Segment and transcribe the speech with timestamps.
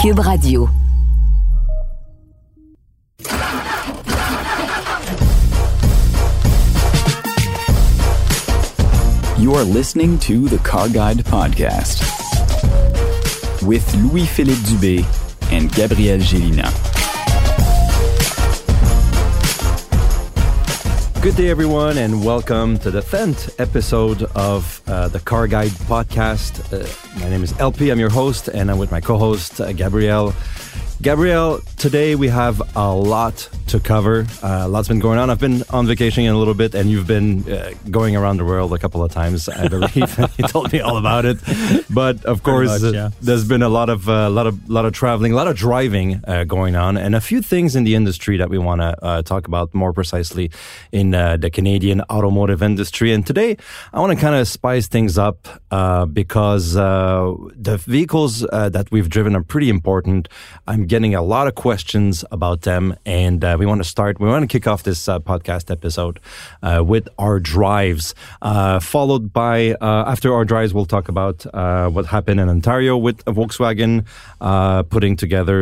[0.00, 0.66] Cube Radio.
[9.38, 12.00] You are listening to the Car Guide Podcast
[13.62, 16.89] with Louis-Philippe Dubé and Gabriel Gélina.
[21.22, 26.72] Good day, everyone, and welcome to the 10th episode of uh, the Car Guide podcast.
[26.72, 29.70] Uh, my name is LP, I'm your host, and I'm with my co host, uh,
[29.74, 30.32] Gabriel.
[31.02, 34.26] Gabriel, today we have a lot to cover.
[34.42, 35.30] A Uh, lots been going on.
[35.30, 38.44] I've been on vacation in a little bit, and you've been uh, going around the
[38.44, 39.48] world a couple of times.
[39.48, 41.38] I believe you told me all about it.
[41.88, 43.10] But of course, much, yeah.
[43.22, 46.20] there's been a lot of uh, lot of lot of traveling, a lot of driving
[46.26, 49.22] uh, going on, and a few things in the industry that we want to uh,
[49.22, 50.50] talk about more precisely
[50.92, 53.12] in uh, the Canadian automotive industry.
[53.14, 53.56] And today,
[53.94, 55.48] I want to kind of spice things up
[56.12, 60.28] because the vehicles that we've driven are pretty important.
[60.66, 64.18] I'm getting a lot of questions about them, and uh, we want to start.
[64.18, 66.18] We want to kick off this uh, podcast episode
[66.64, 71.88] uh, with our drives, uh, followed by uh, after our drives, we'll talk about uh,
[71.88, 74.04] what happened in Ontario with Volkswagen
[74.90, 75.56] putting together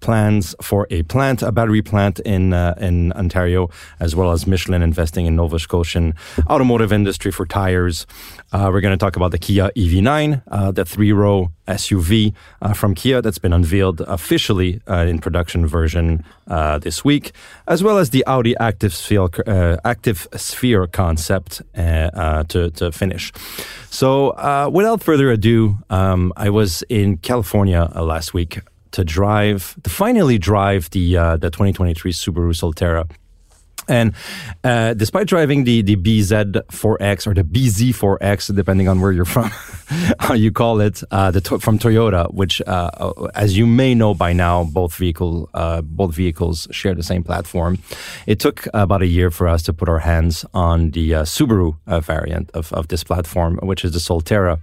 [0.00, 2.54] plans for a plant, a battery plant in
[2.88, 3.68] in Ontario,
[4.00, 6.14] as well as Michelin investing in Nova Scotian
[6.48, 8.06] automotive industry for tires.
[8.52, 12.34] We're going to talk about the Kia EV9, the three-row SUV
[12.74, 17.32] from Kia that's been unveiled officially uh, in production version uh, this week,
[17.66, 22.92] as well as the Audi Active Sphere, uh, Active Sphere concept uh, uh, to, to
[22.92, 23.32] finish.
[23.90, 28.60] So, uh, without further ado, um, I was in California last week
[28.92, 33.08] to drive, to finally drive the the 2023 Subaru Solterra.
[33.92, 34.14] And
[34.64, 39.50] uh, despite driving the, the BZ4X or the BZ4X, depending on where you're from,
[40.18, 44.32] how you call it, uh, the from Toyota, which, uh, as you may know by
[44.32, 47.78] now, both vehicle uh, both vehicles share the same platform.
[48.26, 51.76] It took about a year for us to put our hands on the uh, Subaru
[51.86, 54.58] uh, variant of, of this platform, which is the Solterra.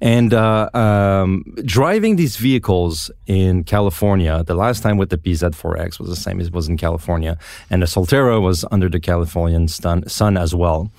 [0.00, 6.08] And uh, um, driving these vehicles in California, the last time with the BZ4X was
[6.08, 6.40] the same.
[6.40, 7.38] As it was in California,
[7.70, 10.90] and the Solterra was under the Californian sun, sun as well.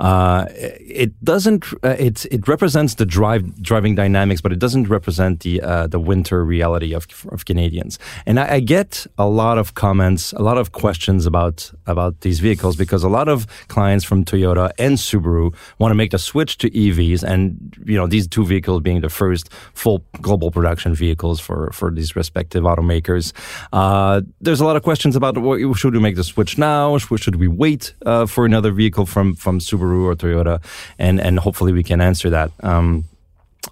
[0.00, 1.64] Uh, it doesn't.
[1.82, 6.00] Uh, it it represents the drive driving dynamics, but it doesn't represent the uh, the
[6.00, 7.98] winter reality of of Canadians.
[8.26, 12.40] And I, I get a lot of comments, a lot of questions about about these
[12.40, 16.58] vehicles because a lot of clients from Toyota and Subaru want to make the switch
[16.58, 20.94] to EVs, and you know know, these two vehicles being the first full global production
[20.94, 23.32] vehicles for, for these respective automakers.
[23.72, 26.96] Uh, there's a lot of questions about what, should we make the switch now?
[26.98, 30.62] Should we wait uh, for another vehicle from, from Subaru or Toyota?
[30.98, 32.50] And, and hopefully we can answer that.
[32.62, 33.04] Um,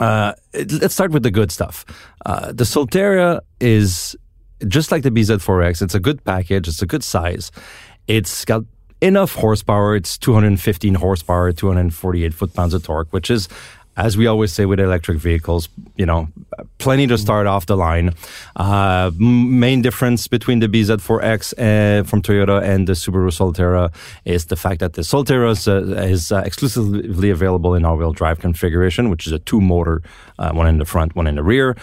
[0.01, 1.85] uh, let's start with the good stuff.
[2.25, 4.17] Uh, the Solterra is
[4.69, 5.83] just like the BZ4X.
[5.83, 6.69] It's a good package.
[6.69, 7.51] It's a good size.
[8.07, 8.65] It's got
[9.01, 9.97] enough horsepower.
[9.97, 13.49] It's 215 horsepower, 248 foot-pounds of torque, which is
[13.97, 16.29] as we always say with electric vehicles, you know,
[16.79, 18.15] plenty to start off the line.
[18.57, 23.93] Uh, main difference between the BZ4X uh, from Toyota and the Subaru Solterra
[24.25, 28.41] is the fact that the Solterra is, uh, is uh, exclusively available in all-wheel drive
[28.41, 30.03] configuration, which is a two-motor,
[30.39, 31.77] uh, one in the front, one in the rear.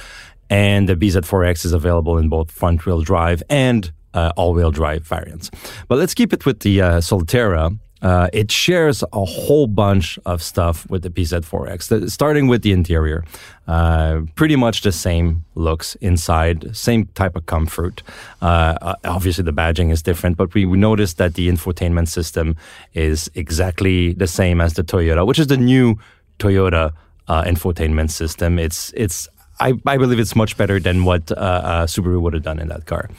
[0.49, 5.51] And the BZ4X is available in both front-wheel drive and all-wheel drive variants.
[5.87, 7.77] But let's keep it with the Solterra.
[8.01, 13.25] Uh, it shares a whole bunch of stuff with the BZ4X, starting with the interior.
[13.67, 18.01] Uh, pretty much the same looks inside, same type of comfort.
[18.41, 22.55] Uh, uh obviously, the badging is different, but we, we noticed that the infotainment system
[22.93, 25.99] is exactly the same as the Toyota, which is the new
[26.39, 26.93] Toyota
[27.27, 28.57] uh, infotainment system.
[28.57, 29.27] It's it's
[29.59, 32.69] I, I, believe it's much better than what uh, uh, Subaru would have done in
[32.69, 33.09] that car.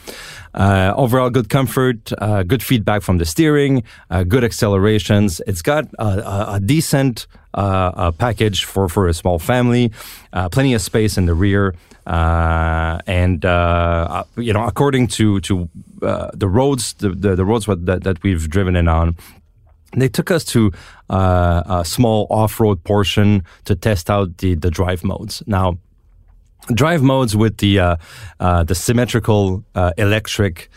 [0.53, 5.41] Uh, overall, good comfort, uh, good feedback from the steering, uh, good accelerations.
[5.47, 9.91] It's got a, a decent uh, package for, for a small family,
[10.51, 11.75] plenty of space in the rear.
[12.05, 15.69] and you know, according to to
[16.01, 19.15] the roads, the, the, the roads that, that we've driven in on,
[19.95, 20.71] they took us to
[21.09, 25.43] uh, a small off-road portion to test out the, the drive modes.
[25.45, 25.77] Now,
[26.67, 27.95] drive modes with the uh,
[28.39, 30.69] uh, the symmetrical uh, electric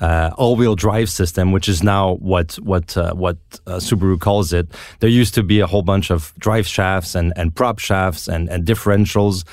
[0.00, 3.36] uh, all-wheel drive system, which is now what what uh, what
[3.66, 4.66] uh, Subaru calls it.
[4.98, 8.48] There used to be a whole bunch of drive shafts and, and prop shafts and,
[8.48, 9.44] and differentials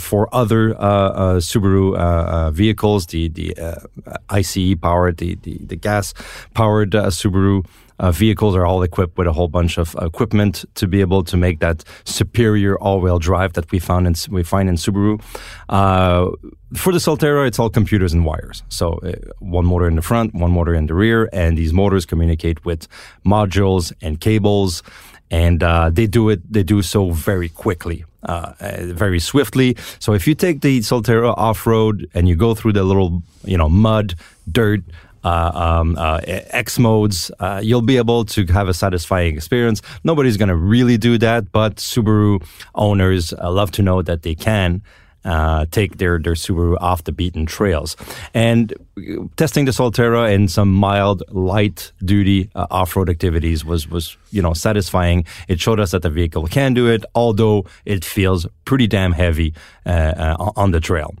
[0.00, 3.54] for other Subaru vehicles, the the
[4.30, 6.14] ICE powered, the the, the gas
[6.54, 7.66] powered Subaru
[8.00, 11.36] uh, vehicles are all equipped with a whole bunch of equipment to be able to
[11.36, 15.20] make that superior all-wheel drive that we found in we find in Subaru.
[15.68, 16.30] Uh,
[16.74, 18.62] for the Solterra, it's all computers and wires.
[18.68, 22.06] So uh, one motor in the front, one motor in the rear, and these motors
[22.06, 22.88] communicate with
[23.24, 24.82] modules and cables,
[25.30, 26.40] and uh, they do it.
[26.52, 28.04] They do so very quickly.
[28.22, 29.74] Uh, uh, very swiftly.
[29.98, 33.56] So if you take the Solterra off road and you go through the little, you
[33.56, 34.14] know, mud,
[34.52, 34.82] dirt,
[35.22, 39.82] um, uh, X modes, uh, you'll be able to have a satisfying experience.
[40.04, 42.42] Nobody's going to really do that, but Subaru
[42.74, 44.82] owners uh, love to know that they can.
[45.22, 47.94] Uh, take their, their Subaru off the beaten trails.
[48.32, 48.72] And
[49.36, 54.40] testing the Solterra in some mild, light duty uh, off road activities was, was, you
[54.40, 55.26] know, satisfying.
[55.46, 59.52] It showed us that the vehicle can do it, although it feels pretty damn heavy
[59.84, 61.14] on the trail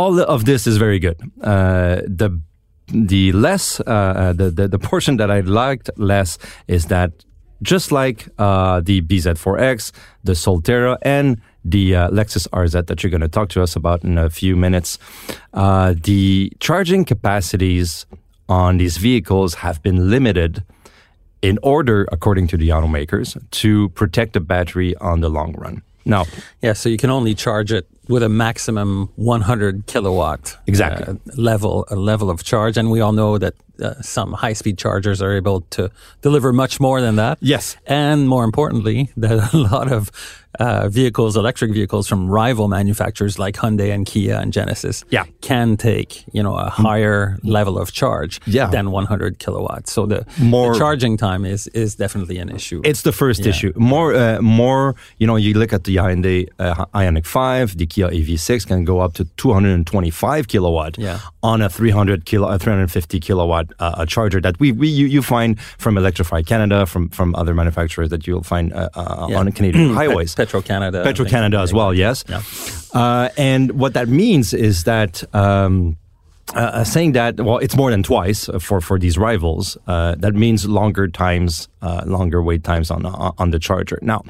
[0.00, 1.18] all of this is very good.
[1.42, 2.30] Uh, the
[2.92, 3.84] the less uh,
[4.22, 7.10] uh, the, the, the portion that I liked less is that
[7.62, 9.92] just like uh, the BZ4X,
[10.24, 14.02] the Solterra, and the uh, Lexus RZ that you're going to talk to us about
[14.02, 14.98] in a few minutes,
[15.52, 18.06] uh, the charging capacities
[18.48, 20.64] on these vehicles have been limited
[21.42, 25.82] in order, according to the automakers, to protect the battery on the long run.
[26.04, 26.24] Now,
[26.62, 31.06] yeah, so you can only charge it with a maximum 100 kilowatt exactly.
[31.06, 34.78] uh, level a level of charge, and we all know that uh, some high speed
[34.78, 37.38] chargers are able to deliver much more than that.
[37.40, 40.10] Yes, and more importantly, that a lot of
[40.58, 45.24] uh, vehicles, electric vehicles from rival manufacturers like Hyundai and Kia and Genesis, yeah.
[45.40, 48.66] can take you know a higher level of charge yeah.
[48.66, 49.92] than 100 kilowatts.
[49.92, 52.82] So the, more, the charging time is is definitely an issue.
[52.84, 53.50] It's the first yeah.
[53.50, 53.72] issue.
[53.76, 58.08] More uh, more you know you look at the Hyundai uh, Ioniq 5, the Kia
[58.08, 61.20] EV6 can go up to 225 kilowatt yeah.
[61.42, 65.60] on a 300 kilo, a 350 kilowatt uh, charger that we, we you, you, find
[65.60, 70.34] from Electrify Canada, from from other manufacturers that you'll find uh, uh, on Canadian highways.
[70.40, 71.02] Petro Canada.
[71.04, 72.24] Petro Canada as well, yes.
[72.28, 72.42] Yeah.
[72.94, 75.22] Uh, and what that means is that.
[75.34, 75.96] Um,
[76.54, 80.66] uh, saying that well it's more than twice for for these rivals uh, that means
[80.66, 84.24] longer times uh, longer wait times on on the charger now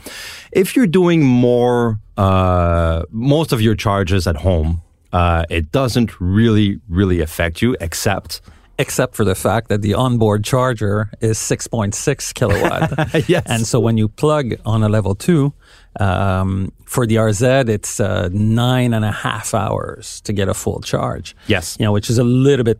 [0.52, 4.82] if you're doing more uh, most of your charges at home
[5.14, 8.42] uh, it doesn't really really affect you except
[8.80, 13.28] except for the fact that the onboard charger is 6.6 kilowatt.
[13.28, 13.42] yes.
[13.46, 15.52] And so when you plug on a level two,
[15.98, 20.80] um, for the RZ, it's uh, nine and a half hours to get a full
[20.80, 21.34] charge.
[21.46, 21.76] Yes.
[21.78, 22.78] You know, which is a little bit,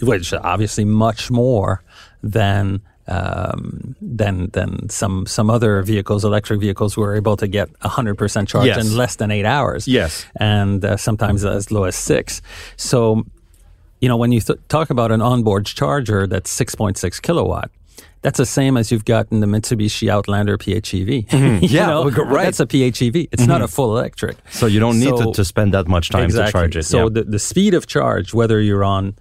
[0.00, 1.82] which obviously much more
[2.22, 8.16] than um, than than some some other vehicles, electric vehicles, were able to get hundred
[8.16, 8.78] percent charge yes.
[8.78, 9.88] in less than eight hours.
[9.88, 12.40] Yes, and uh, sometimes as low as six.
[12.76, 13.24] So
[14.00, 17.70] you know, when you th- talk about an onboard charger that's 6.6 kilowatt,
[18.22, 21.28] that's the same as you've got in the Mitsubishi Outlander PHEV.
[21.40, 21.64] Mm-hmm.
[21.64, 22.44] yeah, know, right.
[22.44, 23.28] That's a PHEV.
[23.32, 23.50] It's mm-hmm.
[23.50, 24.36] not a full electric.
[24.50, 26.48] So you don't need so, to, to, spend that much time exactly.
[26.48, 26.82] to charge it.
[26.82, 27.08] So yeah.
[27.14, 29.16] the, the speed of charge, whether you're on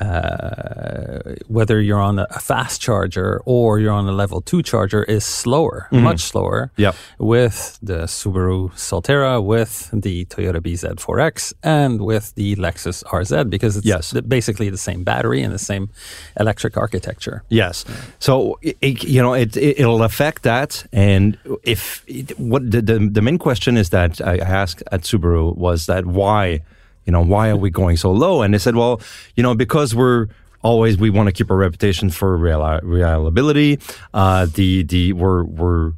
[0.00, 5.24] uh, whether you're on a fast charger or you're on a level two charger is
[5.24, 6.04] slower, mm-hmm.
[6.04, 6.70] much slower.
[6.76, 6.96] Yep.
[7.18, 13.86] With the Subaru Solterra, with the Toyota BZ4X, and with the Lexus RZ because it's
[13.86, 14.12] yes.
[14.12, 15.90] basically the same battery and the same
[16.38, 17.44] electric architecture.
[17.48, 17.84] Yes.
[18.18, 22.98] So it, you know it, it will affect that, and if it, what the, the
[22.98, 26.60] the main question is that I asked at Subaru was that why
[27.06, 28.42] you know, why are we going so low?
[28.42, 29.00] And they said, well,
[29.36, 30.28] you know, because we're
[30.62, 33.78] always we want to keep our reputation for reliability.
[34.12, 35.92] Uh, the the we're we're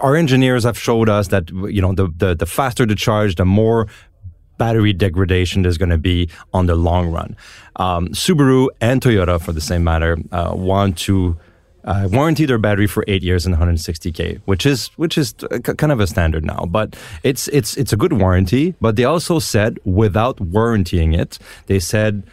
[0.00, 3.44] our engineers have showed us that you know the the, the faster the charge, the
[3.44, 3.86] more
[4.58, 7.36] battery degradation there's going to be on the long run.
[7.76, 11.36] Um, Subaru and Toyota, for the same matter, uh, want to
[11.86, 16.00] uh, warranty their battery for eight years and 160k, which is which is kind of
[16.00, 16.66] a standard now.
[16.68, 18.74] But it's it's it's a good warranty.
[18.80, 22.24] But they also said without warrantying it, they said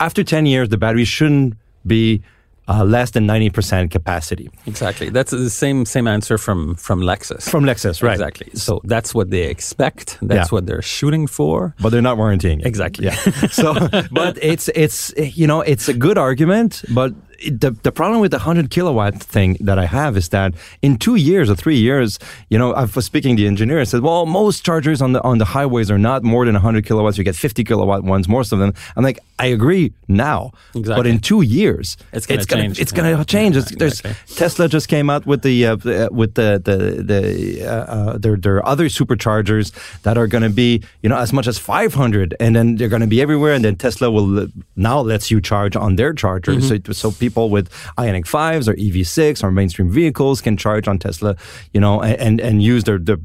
[0.00, 1.54] after 10 years the battery shouldn't
[1.86, 2.22] be
[2.68, 4.48] uh, less than 90% capacity.
[4.66, 5.10] Exactly.
[5.10, 7.48] That's the same same answer from from Lexus.
[7.48, 8.12] From Lexus, right.
[8.12, 8.50] Exactly.
[8.54, 10.18] So that's what they expect.
[10.22, 10.54] That's yeah.
[10.54, 11.74] what they're shooting for.
[11.80, 12.66] But they're not warrantying it.
[12.66, 13.06] Exactly.
[13.06, 13.16] Yeah.
[13.50, 13.74] so
[14.12, 17.12] but it's it's you know, it's a good argument, but
[17.50, 21.16] the, the problem with the 100 kilowatt thing that I have is that in two
[21.16, 22.18] years or three years,
[22.48, 25.22] you know, I was speaking to the engineer and said, well, most chargers on the,
[25.22, 27.18] on the highways are not more than 100 kilowatts.
[27.18, 28.72] You get 50 kilowatt ones, most of them.
[28.96, 32.78] I'm like, I agree now, but in two years, It's gonna gonna change.
[32.82, 33.24] It's gonna Yeah.
[33.24, 33.54] change.
[33.56, 34.12] Yeah, exactly.
[34.36, 35.76] Tesla just came out with the uh,
[36.20, 36.76] with the the
[37.10, 37.20] the
[37.66, 39.72] uh, uh, their their other superchargers
[40.02, 40.70] that are going to be
[41.02, 43.54] you know as much as 500, and then they're going to be everywhere.
[43.54, 44.46] And then Tesla will uh,
[44.76, 46.92] now lets you charge on their chargers, Mm-hmm.
[46.92, 47.66] so so people with
[47.98, 51.34] Ioniq fives or EV6 or mainstream vehicles can charge on Tesla,
[51.74, 53.16] you know, and and, use their the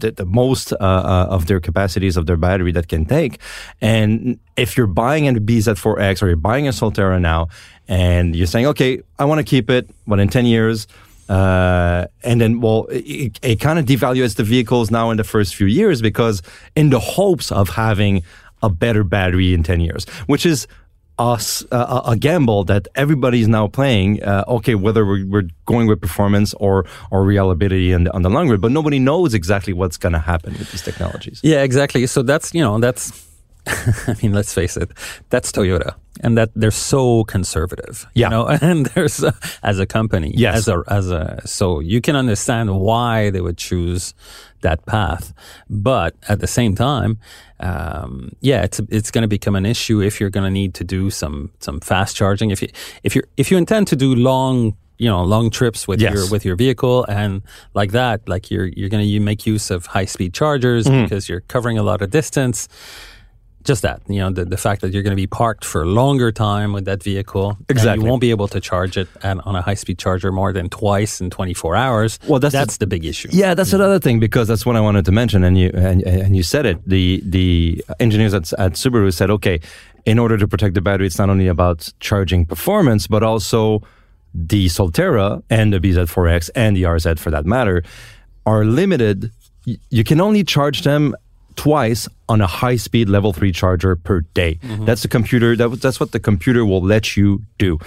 [0.00, 3.38] the, the most uh, uh, of their capacities of their battery that can take.
[3.80, 7.48] And if you're buying a BZ4X or you're buying a Solterra now,
[7.88, 10.86] and you're saying, okay, I want to keep it, but in 10 years,
[11.30, 15.54] uh, and then, well, it, it kind of devalues the vehicles now in the first
[15.54, 16.42] few years because
[16.76, 18.22] in the hopes of having
[18.62, 20.66] a better battery in 10 years, which is
[21.18, 24.22] us a gamble that everybody's now playing.
[24.22, 28.48] Uh, okay, whether we're, we're going with performance or or reliability the, on the long
[28.48, 31.38] run, but nobody knows exactly what's going to happen with these technologies.
[31.42, 32.06] Yeah, exactly.
[32.06, 33.29] So that's you know that's
[34.06, 34.90] I mean let's face it,
[35.30, 38.06] that's Toyota, and that they're so conservative.
[38.14, 38.26] Yeah.
[38.26, 40.56] you know, and there's uh, as a company, Yes.
[40.56, 44.14] as a as a so you can understand why they would choose
[44.62, 45.32] that path,
[45.68, 47.18] but at the same time.
[47.60, 50.84] Um, yeah, it's it's going to become an issue if you're going to need to
[50.84, 52.50] do some some fast charging.
[52.50, 52.68] If you
[53.02, 56.14] if you if you intend to do long you know long trips with Yes.
[56.14, 57.42] your with your vehicle and
[57.74, 61.04] like that like you're you're going to make use of high speed chargers Mm-hmm.
[61.04, 62.68] because you're covering a lot of distance
[63.62, 65.86] just that you know the, the fact that you're going to be parked for a
[65.86, 68.04] longer time with that vehicle and Exactly.
[68.04, 70.68] you won't be able to charge it at, on a high speed charger more than
[70.70, 73.80] twice in 24 hours Well, that's that's the- the big issue Yeah, that's mm-hmm.
[73.82, 76.64] another thing because that's what I wanted to mention, and you and, and you said
[76.66, 76.78] it.
[76.88, 79.60] The the engineers at, at Subaru said, okay,
[80.06, 83.82] in order to protect the battery, it's not only about charging performance, but also
[84.34, 87.82] the Solterra and the BZ4X and the RZ, for that matter,
[88.46, 89.30] are limited.
[89.90, 91.14] You can only charge them
[91.56, 94.58] twice on a high speed level 3 charger per day.
[94.84, 97.78] That's the computer that, that's what the computer will let you do.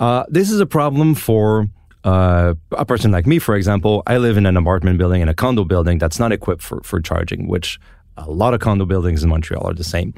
[0.00, 1.68] Uh, this is a problem for
[2.04, 4.02] uh, a person like me, for example.
[4.06, 7.00] I live in an apartment building in a condo building that's not equipped for, for
[7.00, 7.78] charging, which
[8.16, 10.12] a lot of condo buildings in Montreal are the same.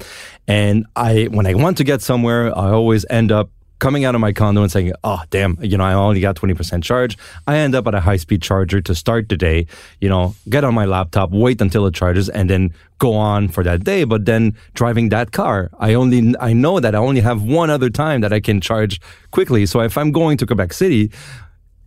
[0.48, 3.50] And I, when I want to get somewhere, I always end up
[3.84, 6.54] coming out of my condo and saying, "Oh, damn, you know, I only got twenty
[6.54, 9.66] percent charge." I end up at a high speed charger to start the day.
[10.00, 13.62] You know, get on my laptop, wait until it charges, and then go on for
[13.62, 14.04] that day.
[14.04, 17.90] But then driving that car, I only I know that I only have one other
[17.90, 19.66] time that I can charge quickly.
[19.66, 21.10] So if I'm going to Quebec City.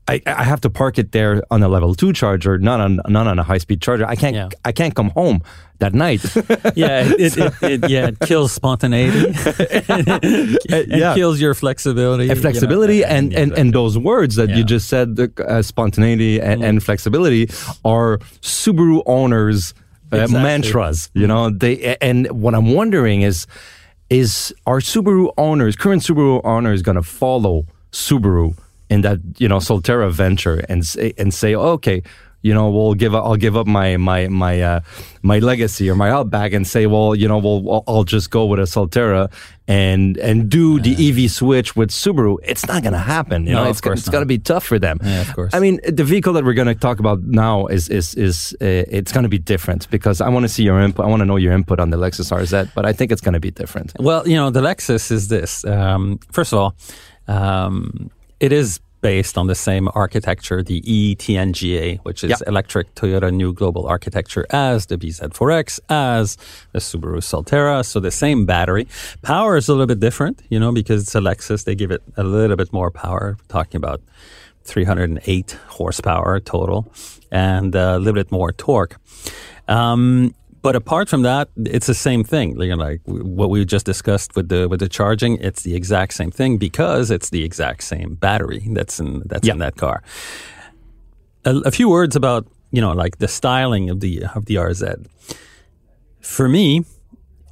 [0.07, 3.27] I, I have to park it there on a level two charger, not on not
[3.27, 4.05] on a high speed charger.
[4.05, 4.49] I can't Yeah.
[4.63, 5.41] I can't come home
[5.79, 6.23] that night.
[6.75, 11.13] yeah it, it, it, it, yeah it kills spontaneity it yeah.
[11.13, 14.87] kills your flexibility and you know, flexibility and, and, and those words that you just
[14.89, 17.45] said, the, uh, spontaneity and, and flexibility,
[17.85, 19.73] are Subaru owners'
[20.11, 20.43] uh, Exactly.
[20.43, 21.09] mantras.
[21.13, 23.45] You know, they and what I'm wondering is,
[24.09, 28.57] is are Subaru owners, current Subaru owners, going to follow Subaru
[28.89, 32.01] in that you know Solterra venture and say, and say, okay.
[32.43, 33.15] You know, we'll give.
[33.15, 34.79] Up, I'll give up my my my uh,
[35.23, 38.59] my Legacy or my Outback and say, well, you know, we'll I'll- just go with
[38.59, 39.29] a Solterra
[39.67, 42.37] and and do the EV switch with Subaru.
[42.43, 43.47] It's not going to happen.
[43.47, 44.99] You No, know, of it's it's going to be tough for them.
[45.03, 45.53] Yeah, of course.
[45.55, 48.65] I mean, the vehicle that we're going to talk about now is is is uh,
[48.97, 51.05] it's going to be different because I want to see your input.
[51.05, 53.33] I want to know your input on the Lexus RZ, but I think it's going
[53.33, 53.93] to be different.
[53.99, 55.65] Well, you know, the Lexus is this.
[55.65, 56.75] Um, first of all,
[57.27, 62.37] um, it is based on the same architecture, the ETNGA, which is Yeah.
[62.47, 66.35] Electric Toyota New Global Architecture, as the BZ4X, as
[66.73, 67.85] the Subaru Solterra.
[67.85, 68.87] So the same battery.
[69.21, 71.63] Power is a little bit different, you know, because it's a Lexus.
[71.63, 74.01] They give it a little bit more power, talking about
[74.65, 76.91] 308 horsepower total
[77.31, 78.97] and a little bit more torque.
[79.67, 80.33] Um,
[80.67, 82.59] but apart from that, it's the same thing.
[82.59, 86.11] You know, like what we just discussed with the with the charging, it's the exact
[86.13, 90.03] same thing because it's the exact same battery that's in that's in that car.
[91.45, 95.07] A, a few words about you know like the styling of the of the RZ.
[96.19, 96.83] For me,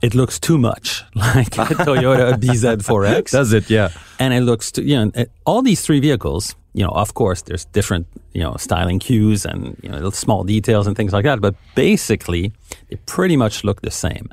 [0.01, 3.69] it looks too much like a Toyota BZ4X Does it?
[3.69, 3.91] Yeah.
[4.19, 7.65] and it looks to you know all these three vehicles you know of course there's
[7.77, 8.05] different
[8.37, 11.55] you know styling cues and you know little small details and things like that but
[11.75, 12.51] basically
[12.89, 14.25] they pretty much look the same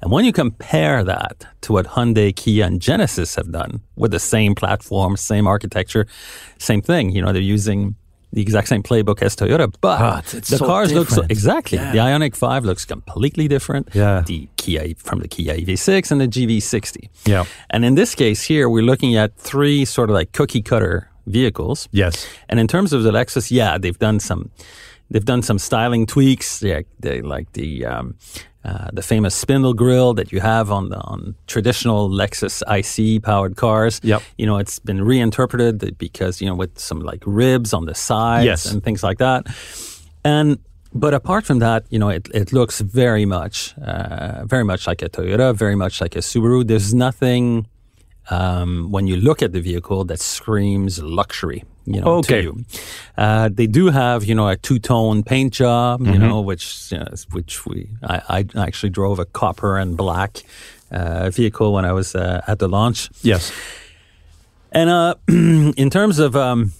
[0.00, 4.20] and when you compare that to what Hyundai, Kia and Genesis have done with the
[4.34, 6.04] same platform same architecture
[6.58, 7.94] same thing you know they're using
[8.32, 11.30] the exact same playbook as Toyota, but Ah, the so cars look so, different.
[11.32, 11.78] exactly.
[11.78, 13.88] The Ioniq Five looks completely different.
[13.94, 14.20] Yeah.
[14.26, 17.08] The Kia from the Kia EV6 and the GV60.
[17.24, 17.44] Yeah.
[17.70, 21.88] And in this case here, we're looking at three sort of like cookie cutter vehicles.
[21.92, 22.26] Yes.
[22.48, 24.50] And in terms of the Lexus, yeah, they've done some
[25.10, 26.62] they've done some styling tweaks.
[26.62, 28.14] Yeah, they like the um,
[28.64, 33.56] uh, the famous spindle grill that you have on the, on traditional Lexus IC powered
[33.56, 34.00] cars.
[34.02, 34.22] Yep.
[34.36, 38.44] You know, it's been reinterpreted because you know with some like ribs on the sides
[38.46, 38.66] Yes.
[38.66, 39.46] and things like that.
[40.24, 40.58] And
[40.94, 45.02] but apart from that, you know, it, it looks very much, uh, very much like
[45.02, 46.66] a Toyota, very much like a Subaru.
[46.66, 47.66] There's nothing
[48.30, 51.64] um, when you look at the vehicle that screams luxury.
[51.90, 52.42] You know, Okay.
[52.42, 52.64] to you.
[53.16, 57.06] Uh, they do have, you know, a two-tone paint job, you know, which you know,
[57.32, 60.42] which we I, I actually drove a copper and black
[60.90, 63.08] uh, vehicle when I was uh, at the launch.
[63.22, 63.52] Yes.
[64.70, 66.72] And uh, in terms of um,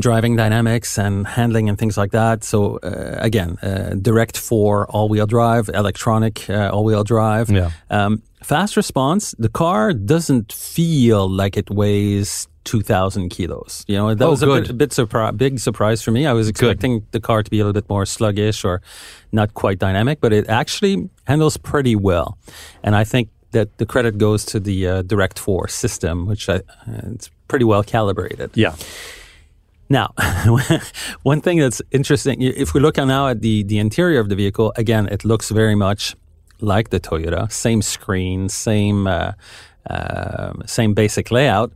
[0.00, 5.26] driving dynamics and handling and things like that, so uh, again, uh, Direct 4 all-wheel
[5.26, 7.48] drive, electronic uh, all-wheel drive.
[7.48, 7.70] Yeah.
[7.90, 9.34] Um, fast response.
[9.38, 12.48] The car doesn't feel like it weighs.
[12.64, 13.84] 2,000 kilos.
[13.86, 14.62] You know, that Oh, was a good.
[14.64, 16.26] bit, a bit surpri- big surprise for me.
[16.26, 18.80] I was expecting the car to be a little bit more sluggish or
[19.30, 22.36] not quite dynamic, but it actually handles pretty well.
[22.82, 26.56] And I think that the credit goes to the uh, Direct 4 system, which I,
[26.56, 28.50] uh, it's pretty well calibrated.
[28.56, 28.74] Yeah.
[29.88, 30.12] Now,
[31.22, 34.72] one thing that's interesting, if we look now at the, the interior of the vehicle,
[34.74, 36.16] again, it looks very much
[36.60, 37.50] like the Toyota.
[37.50, 39.32] Same screen, same, uh,
[39.90, 41.72] uh, same basic layout.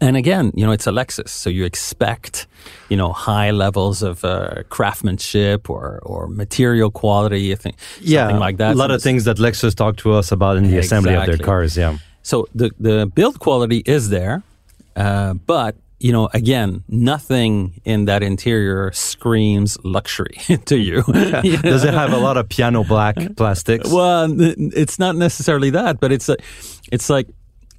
[0.00, 2.46] And again, you know, it's a Lexus, so you expect,
[2.88, 8.20] you know, high levels of uh, craftsmanship or, or material quality, I think, Yeah.
[8.20, 8.74] something like that.
[8.74, 11.26] A lot So of things that Lexus talked to us about in the assembly of
[11.26, 11.76] their cars.
[11.76, 11.98] Yeah.
[12.22, 14.42] So the the build quality is there,
[14.94, 21.04] uh, but you know, again, nothing in that interior screams luxury to you.
[21.06, 21.62] You know?
[21.62, 23.90] Does it have a lot of piano black plastics?
[23.90, 26.36] Well, it's not necessarily that, but it's a,
[26.90, 27.28] it's like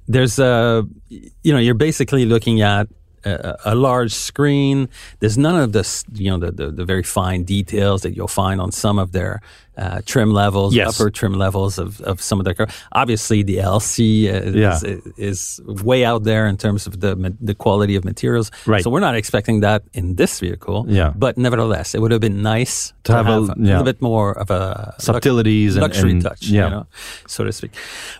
[0.08, 2.88] there's a, you know, you're basically looking at
[3.24, 4.88] a, a large screen.
[5.20, 8.60] There's none of this, you know, the, the, the very fine details that you'll find
[8.60, 9.40] on some of their
[9.76, 10.88] uh, trim levels, Yes.
[11.00, 12.70] upper trim levels of, of some of their cars.
[12.92, 14.78] Obviously, the LC is, Yeah.
[14.84, 18.52] is, is way out there in terms of the the quality of materials.
[18.66, 18.84] Right.
[18.84, 20.86] So we're not expecting that in this vehicle.
[20.88, 21.12] Yeah.
[21.16, 23.66] But nevertheless, it would have been nice to, have have, a- yeah.
[23.78, 26.64] little bit more of a Subtleties and- luxury and- touch, yeah.
[26.64, 26.86] you know,
[27.26, 27.72] so to speak.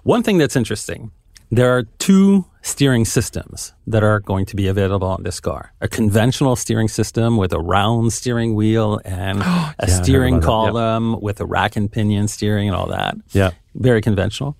[0.02, 1.12] One thing that's interesting,
[1.50, 5.72] there are two steering systems that are going to be available on this car.
[5.82, 10.40] A conventional steering system with a round steering wheel and a heard steering yeah.
[10.40, 13.16] column with a rack and pinion steering and all that.
[13.32, 13.50] Yeah.
[13.74, 14.56] Very conventional.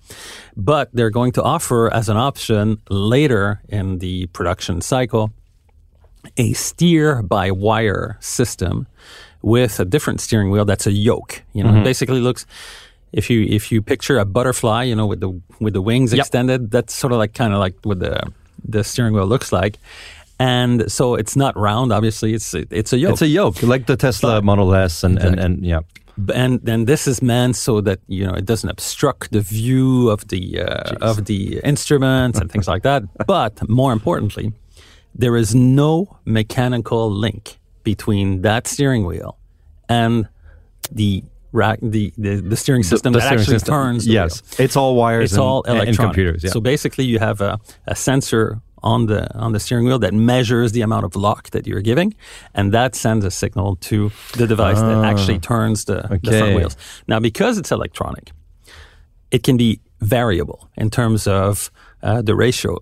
[0.55, 5.31] But they're going to offer as an option later in the production cycle
[6.37, 8.87] a steer by wire system
[9.41, 11.43] with a different steering wheel that's a yoke.
[11.53, 12.45] You know, it basically looks
[13.11, 16.19] if you if you picture a butterfly, you know, with the with the wings Yep.
[16.19, 18.31] extended, that's sort of like kind of like what the
[18.67, 19.77] the steering wheel looks like.
[20.39, 22.33] And so it's not round, obviously.
[22.33, 23.13] It's it's a yoke.
[23.13, 25.79] It's a yoke, like the Tesla Model S, and, and, and yeah.
[26.33, 30.27] and then this is meant so that you know it doesn't obstruct the view of
[30.27, 33.03] the uh, of the instruments and things like that.
[33.27, 34.51] But more importantly,
[35.13, 39.37] there is no mechanical link between that steering wheel
[39.87, 40.27] and
[40.91, 41.23] the
[41.55, 43.73] rack, the the, the steering system The that steering actually system.
[43.73, 44.05] turns.
[44.05, 44.65] The Yes, wheel.
[44.65, 45.23] it's all wires.
[45.25, 45.87] It's and, all electronic.
[45.87, 46.43] and computers.
[46.43, 46.51] Yeah.
[46.51, 50.71] So basically, you have a, a sensor on the on the steering wheel that measures
[50.71, 52.13] the amount of lock that you're giving,
[52.53, 56.37] and that sends a signal to the device that actually turns the, the Ah.
[56.39, 56.77] Front wheels.
[57.07, 58.31] Now, because it's electronic,
[59.31, 61.71] it can be variable in terms of
[62.03, 62.77] uh, the ratio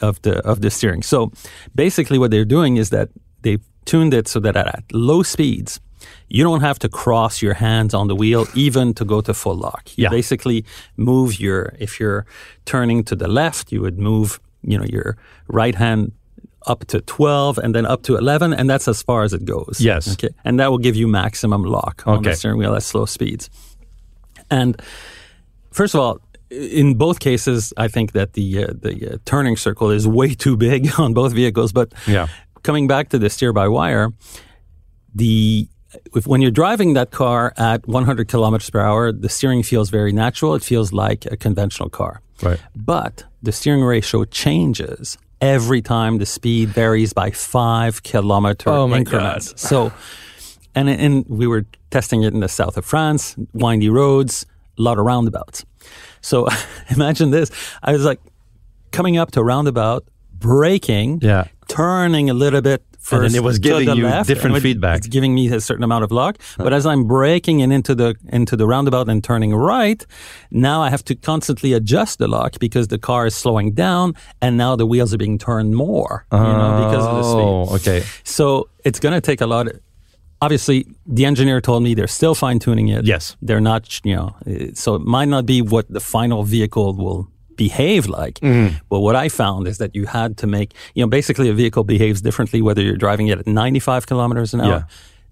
[0.00, 1.02] of the of the steering.
[1.02, 1.32] So
[1.74, 3.08] basically, what they're doing is that
[3.42, 5.80] they've tuned it so that at low speeds.
[6.28, 9.56] You don't have to cross your hands on the wheel even to go to full
[9.56, 9.82] lock.
[9.96, 10.10] You Yeah.
[10.10, 10.64] basically
[10.96, 12.24] move your if you're
[12.64, 15.16] turning to the left, you would move, you know, your
[15.48, 16.12] right hand
[16.66, 19.80] up to 12 and then up to 11 and that's as far as it goes.
[19.80, 20.12] Yes.
[20.12, 20.34] Okay.
[20.44, 22.30] And that will give you maximum lock on Okay.
[22.30, 23.48] the steering wheel at slow speeds.
[24.50, 24.80] And
[25.72, 29.90] first of all, in both cases, I think that the uh, the uh, turning circle
[29.94, 31.72] is way too big on both vehicles.
[31.72, 32.26] But Yeah.
[32.62, 34.08] coming back to the steer by wire,
[35.14, 35.68] the
[36.14, 40.12] if, when you're driving that car at 100 kilometers per hour, the steering feels very
[40.12, 40.54] natural.
[40.54, 42.20] It feels like a conventional car.
[42.42, 42.60] Right.
[42.76, 48.98] But the steering ratio changes every time the speed varies by five kilometer Oh my
[48.98, 49.52] increments.
[49.52, 49.58] God.
[49.58, 49.92] So,
[50.74, 54.46] and and we were testing it in the south of France, windy roads,
[54.78, 55.64] a lot of roundabouts.
[56.20, 56.46] So
[56.90, 57.50] imagine this:
[57.82, 58.20] I was like
[58.92, 61.44] coming up to a roundabout, braking, Yeah.
[61.68, 62.82] turning a little bit.
[63.10, 64.98] And First then it was giving you left, different it- feedback.
[64.98, 66.38] It's giving me a certain amount of lock.
[66.58, 70.04] But as I'm braking and into the into the roundabout and turning right,
[70.50, 74.56] now I have to constantly adjust the lock because the car is slowing down, and
[74.56, 77.72] now the wheels are being turned more, you know, because of the oh, speed.
[77.72, 78.06] Oh, okay.
[78.24, 79.68] So it's going to take a lot
[80.40, 83.04] obviously, the engineer told me they're still fine tuning it.
[83.04, 83.36] Yes.
[83.42, 84.00] they're not.
[84.04, 84.36] You know,
[84.74, 88.40] so it might not be what the final vehicle will behave like.
[88.40, 88.76] Mm-hmm.
[88.88, 90.72] But what I found is that you had to make.
[90.94, 94.60] You know, basically, a vehicle behaves differently whether you're driving it at 95 kilometers an
[94.62, 94.82] hour, Yeah.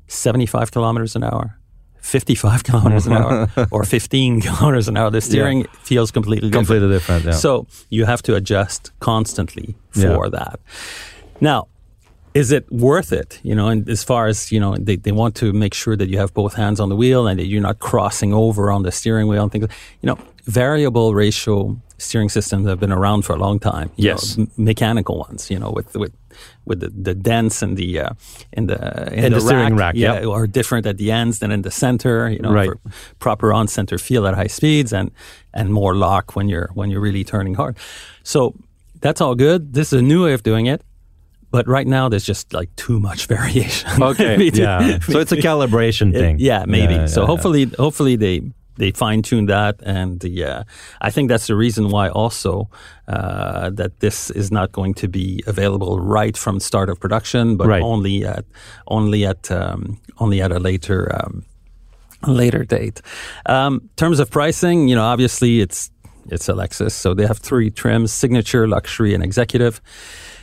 [0.08, 1.58] 75 kilometers an hour.
[2.00, 5.10] 55 kilometers an hour or 15 kilometers an hour.
[5.10, 6.66] The steering feels completely different.
[6.68, 7.24] Completely different.
[7.24, 7.32] Yeah.
[7.32, 10.60] So you have to adjust constantly for that.
[11.40, 11.66] Now,
[12.34, 13.40] is it worth it?
[13.42, 16.08] You know, and as far as, you know, they, they want to make sure that
[16.08, 18.92] you have both hands on the wheel and that you're not crossing over on the
[18.92, 19.66] steering wheel and things.
[20.02, 23.90] You know, variable ratio steering systems have been around for a long time.
[23.96, 24.36] you Yes.
[24.36, 26.12] know, m- mechanical ones, you know, with, with,
[26.66, 28.10] with the, the dents and the, uh,
[28.52, 28.76] in the,
[29.12, 30.26] in And the steering rack, yeah, yep.
[30.28, 32.68] are different at the ends than in the center, you know, Right.
[32.68, 32.78] for
[33.18, 35.10] proper on center feel at high speeds and,
[35.54, 37.76] and more lock when you're, when you're really turning hard.
[38.22, 38.54] So
[39.00, 39.72] that's all good.
[39.72, 40.82] This is a new way of doing it.
[41.50, 44.02] But right now, there's just like too much variation.
[44.02, 44.36] okay.
[44.52, 44.98] yeah.
[44.98, 46.38] So it's a calibration thing.
[46.40, 46.94] yeah, maybe.
[46.94, 48.42] Yeah, so yeah, hopefully, hopefully they
[48.76, 50.64] they fine tune that, and the uh,
[51.00, 52.68] I think that's the reason why also
[53.08, 57.66] uh, that this is not going to be available right from start of production, but
[57.68, 57.82] Right.
[57.82, 58.44] only at
[58.86, 61.10] only at um, only at a later.
[61.14, 61.44] Um,
[62.26, 63.02] later date.
[63.44, 65.90] Um, terms of pricing, you know, obviously it's
[66.30, 69.80] it's a Lexus, so they have three trims: signature, luxury, and executive.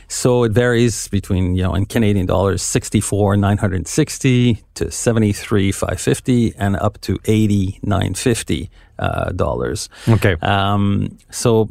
[0.08, 6.76] So it varies between, you know, in Canadian dollars, 64, 960 to 73, 550 and
[6.76, 9.88] up to 80, 950 uh, dollars.
[10.08, 10.36] Okay.
[10.42, 11.70] Um, so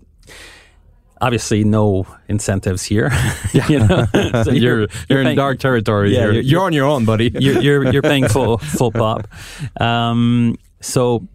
[1.22, 3.12] obviously no incentives here.
[3.70, 4.06] you know?
[4.44, 6.14] So you're, you're, in paying- dark territory.
[6.14, 7.32] Yeah, you're, you're- you're on your own, buddy.
[7.40, 9.28] you're, you're, you're paying full, full pop.
[9.80, 11.26] Um, so,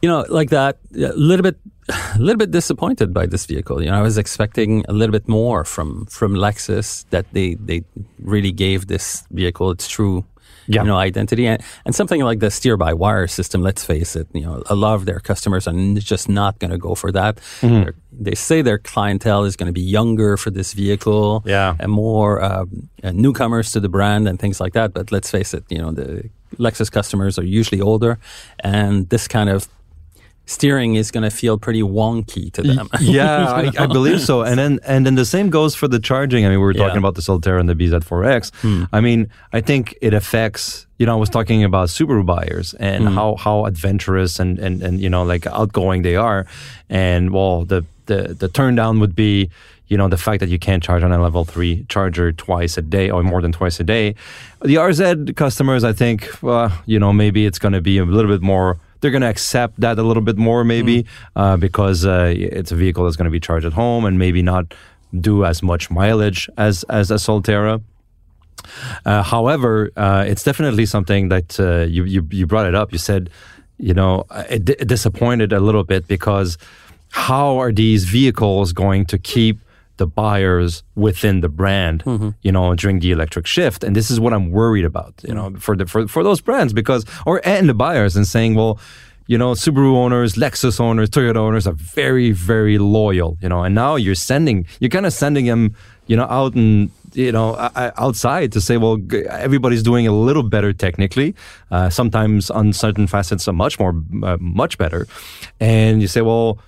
[0.00, 1.56] you know, like that, a little bit,
[2.14, 3.82] a little bit disappointed by this vehicle.
[3.82, 7.84] You know, I was expecting a little bit more from, from Lexus that they, they
[8.18, 10.24] really gave this vehicle its true,
[10.68, 10.82] Yeah.
[10.82, 13.62] you know, identity and, and something like the steer by wire system.
[13.62, 16.78] Let's face it, you know, a lot of their customers are just not going to
[16.78, 17.36] go for that.
[17.60, 17.82] Mm-hmm.
[17.84, 21.76] They're- say their clientele is going to be younger for this vehicle Yeah.
[21.78, 24.92] and more um, uh, newcomers to the brand and things like that.
[24.94, 28.18] But let's face it, you know, the Lexus customers are usually older,
[28.60, 29.68] and this kind of
[30.46, 32.88] steering is going to feel pretty wonky to them.
[33.00, 33.46] yeah,
[33.78, 34.42] I, I believe so.
[34.42, 36.46] And then and then the same goes for the charging.
[36.46, 36.98] I mean, we were talking Yeah.
[36.98, 38.54] about the Solterra and the BZ4X.
[38.62, 38.84] Hmm.
[38.92, 40.86] I mean, I think it affects.
[40.98, 43.14] You know, I was talking about Subaru buyers and hmm.
[43.14, 46.46] how how adventurous and and and you know like outgoing they are,
[46.88, 49.50] and well, the the the turn down would be.
[49.88, 52.82] You know the fact that you can't charge on a level three charger twice a
[52.82, 54.16] day or more than twice a day.
[54.62, 58.28] The RZ customers, I think, well, you know, maybe it's going to be a little
[58.28, 62.34] bit more they're going to accept that a little bit more maybe uh, because uh,
[62.36, 64.74] it's a vehicle that's going to be charged at home and maybe not
[65.20, 67.80] do as much mileage as as a Solterra.
[69.04, 72.90] Uh, however, uh, it's definitely something that uh, you, you you brought it up.
[72.90, 73.30] You said,
[73.78, 76.58] you know, it, it disappointed a little bit because
[77.10, 79.60] how are these vehicles going to keep
[79.96, 82.02] the buyers within the brand,
[82.42, 83.84] you know, during the electric shift?
[83.84, 86.72] And this is what I'm worried about, you know, for the for for those brands
[86.72, 88.78] because or and the buyers and saying, well.
[89.28, 93.36] You know, Subaru owners, Lexus owners, Toyota owners are very, very loyal.
[93.42, 95.74] You know, and now you're sending, you're kind of sending them,
[96.06, 98.98] you know, out and you know outside to say, well,
[99.30, 101.34] everybody's doing a little better technically.
[101.72, 105.08] Uh, sometimes on certain facets, are much more, uh, much better.
[105.58, 106.60] And you say, well,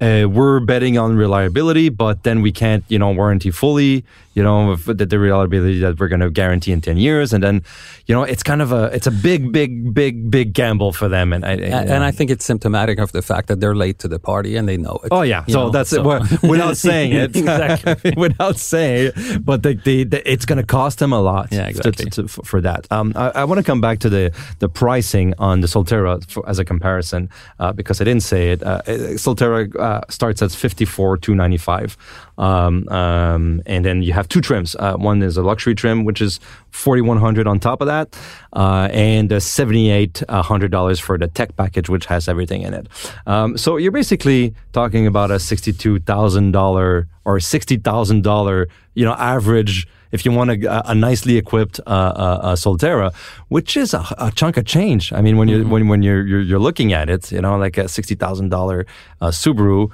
[0.00, 4.04] uh, we're betting on reliability, but then we can't, you know, warranty fully,
[4.34, 7.32] you know, the, the reliability that we're going to guarantee in 10 years.
[7.32, 7.62] And then,
[8.06, 11.32] you know, it's kind of a, it's a big, big, big, big gamble for them.
[11.32, 14.08] And I, and, and I think it's symptomatic of the fact that they're late to
[14.08, 15.08] the party and they know it.
[15.10, 16.42] Oh yeah, so know, that's so- it.
[16.42, 18.14] Without saying it, Exactly.
[18.16, 19.44] without saying, it.
[19.44, 21.48] but the, the, the, it's going to cost them a lot.
[21.50, 22.04] Yeah, to- exactly.
[22.10, 22.86] to- to- for that.
[22.92, 26.48] Um, I, I want to come back to the the pricing on the Solterra for,
[26.48, 28.62] as a comparison uh, because I didn't say it.
[28.62, 28.82] Uh,
[29.16, 31.96] Solterra uh, starts at fifty four two ninety five,
[32.40, 34.74] um, um, and then you have two trims.
[34.74, 38.16] Uh, one is a luxury trim, which is forty one hundred on top of that,
[38.54, 42.88] uh, and seventy eight hundred dollars for the tech package, which has everything in it.
[43.26, 48.68] Um, so you're basically talking about a sixty two thousand dollar or sixty thousand dollar,
[48.94, 53.14] you know, average if you want a, a nicely equipped uh, uh, uh, Solterra,
[53.48, 55.12] which is a, a chunk of change.
[55.12, 57.78] I mean, when you when when you're, you're you're looking at it, you know, like
[57.78, 58.86] a sixty thousand dollar
[59.22, 59.90] Subaru,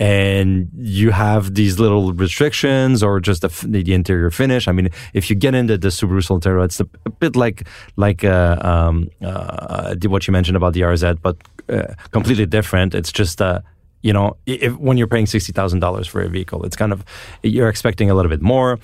[0.00, 4.66] and you have these little restrictions or just the, the interior finish.
[4.66, 8.24] I mean, if you get into the Subaru Solterra, it's a, a bit like like
[8.24, 11.36] uh, um, uh, what you mentioned about the RZ, but
[11.68, 12.94] uh, completely different.
[12.94, 13.60] It's just uh,
[14.00, 17.04] you know, if, when you're paying sixty thousand dollars for a vehicle, it's kind of
[17.42, 18.78] you're expecting a little bit more,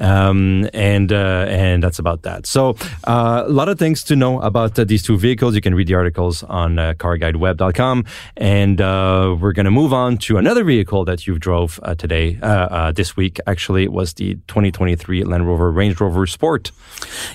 [0.00, 2.46] um, and uh, and that's about that.
[2.46, 5.54] So uh, a lot of things to know about uh, these two vehicles.
[5.54, 8.04] You can read the articles on uh, CarGuideWeb.com,
[8.36, 12.38] and uh, we're going to move on to another vehicle that you drove uh, today,
[12.42, 13.38] uh, this week.
[13.46, 16.72] Actually, it was the 2023 Land Rover Range Rover Sport.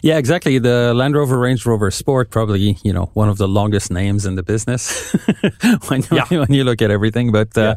[0.02, 0.58] Yeah, exactly.
[0.60, 4.36] The Land Rover Range Rover Sport, probably you know one of the longest names in
[4.36, 5.12] the business
[5.88, 6.26] when, yeah.
[6.30, 7.32] when you look at everything.
[7.32, 7.76] But uh,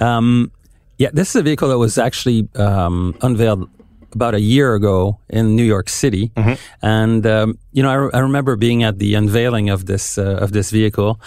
[0.00, 0.16] yeah.
[0.16, 0.50] Um,
[0.98, 1.10] yeah.
[1.12, 3.68] this is a vehicle that was actually um, unveiled
[4.14, 6.54] about a year ago in New York City, mm-hmm.
[6.82, 10.38] and um, you know I, re- I, remember being at the unveiling of this uh,
[10.40, 11.20] of this vehicle.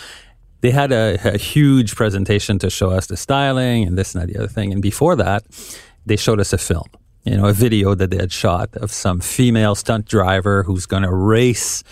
[0.62, 4.34] They had a, a, huge presentation to show us the styling and this and that,
[4.34, 4.74] the other thing.
[4.74, 5.44] And before that,
[6.04, 6.88] they showed us a film
[7.28, 11.04] you know, a video that they had shot of some female stunt driver who's going
[11.04, 11.84] to race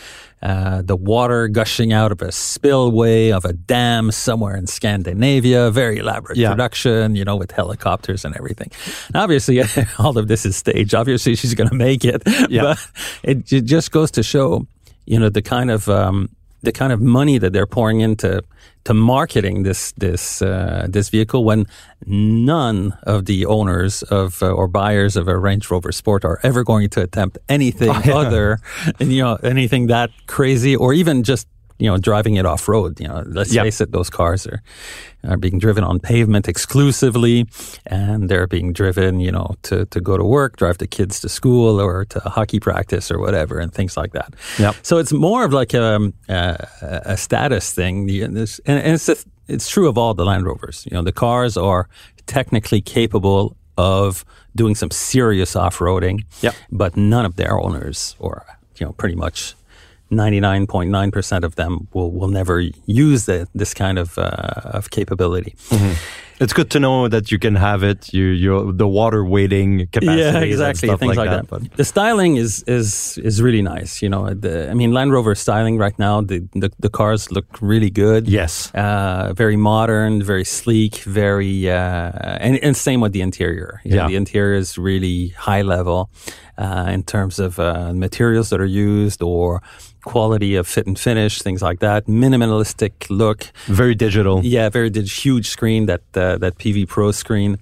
[0.41, 5.71] uh, the water gushing out of a spillway of a dam somewhere in Scandinavia.
[5.71, 6.52] Very elaborate yeah.
[6.52, 8.69] production, you know, with helicopters and everything.
[9.15, 9.62] obviously,
[10.00, 10.93] all of this is staged.
[10.93, 12.24] Obviously, she's going to make it.
[12.50, 12.63] Yeah.
[12.76, 12.80] But
[13.24, 14.65] it, it, just goes to show,
[15.06, 16.30] you know, the kind of um,
[16.65, 18.43] the kind of money that they're pouring into
[18.86, 21.65] to marketing this this uh, this vehicle when
[22.06, 26.63] none of the owners of uh, or buyers of a Range Rover Sport are ever
[26.63, 28.15] going to attempt anything oh, yeah.
[28.15, 28.60] other,
[28.99, 31.47] and, you know, anything that crazy or even just
[31.78, 33.00] you know, driving it off road.
[33.00, 33.66] You know, let's yep.
[33.66, 34.62] face it, those cars are
[35.24, 37.48] are being driven on pavement exclusively,
[37.86, 41.30] and they're being driven, you know, to to go to work, drive the kids to
[41.30, 44.34] school or to hockey practice or whatever, and things like that.
[44.60, 44.76] Yep.
[44.84, 49.16] So it's more of like um, a a, a status thing, and, it's a,
[49.48, 50.88] it's true of all the Land Rovers.
[50.90, 51.88] You know, the cars are
[52.26, 54.24] technically capable of
[54.56, 56.56] doing some serious off roading, yep.
[56.72, 58.46] but none of their owners, or
[58.78, 59.56] you know, pretty much
[60.12, 65.56] 99.9% of them will, will never use the, this kind of, uh, of capability.
[65.70, 65.94] Mm-hmm.
[66.38, 68.13] It's good to know that you can have it.
[68.13, 70.18] You, you the water weighting capacity.
[70.18, 70.89] Yeah, exactly.
[70.89, 71.48] Things like, like that.
[71.48, 71.78] that.
[71.78, 74.02] The styling is is is really nice.
[74.02, 76.20] You know, the, I mean, Land Rover styling right now.
[76.20, 78.28] The, the, the cars look really good.
[78.28, 78.70] Yes.
[78.76, 83.80] Uh, very modern, very sleek, very uh, and, and same with the interior.
[83.86, 84.02] You yeah.
[84.02, 86.10] Know, the interior is really high level
[86.58, 89.62] uh, in terms of uh, materials that are used or
[90.06, 92.06] quality of fit and finish, things like that.
[92.08, 94.41] Minimalistic look, very digital.
[94.44, 97.58] Yeah, very dig- huge screen that uh, that Pivi Pro screen,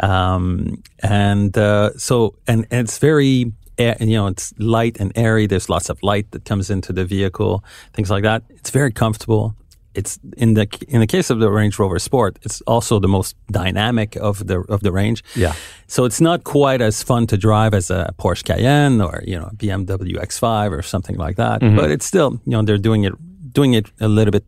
[0.00, 5.46] um, and uh, so and, and it's very you know, it's light and airy.
[5.46, 8.42] There's lots of light that comes into the vehicle, things like that.
[8.50, 9.54] It's very comfortable
[9.98, 13.34] it's in the in the case of the Range Rover Sport, it's also the most
[13.50, 15.24] dynamic of the of the range.
[15.34, 15.54] Yeah.
[15.86, 19.50] So it's not quite as fun to drive as a Porsche Cayenne or you know
[19.56, 21.60] BMW X5 or something like that.
[21.60, 21.76] Mm-hmm.
[21.76, 23.14] But it's still you know they're doing it
[23.52, 24.44] doing it a little bit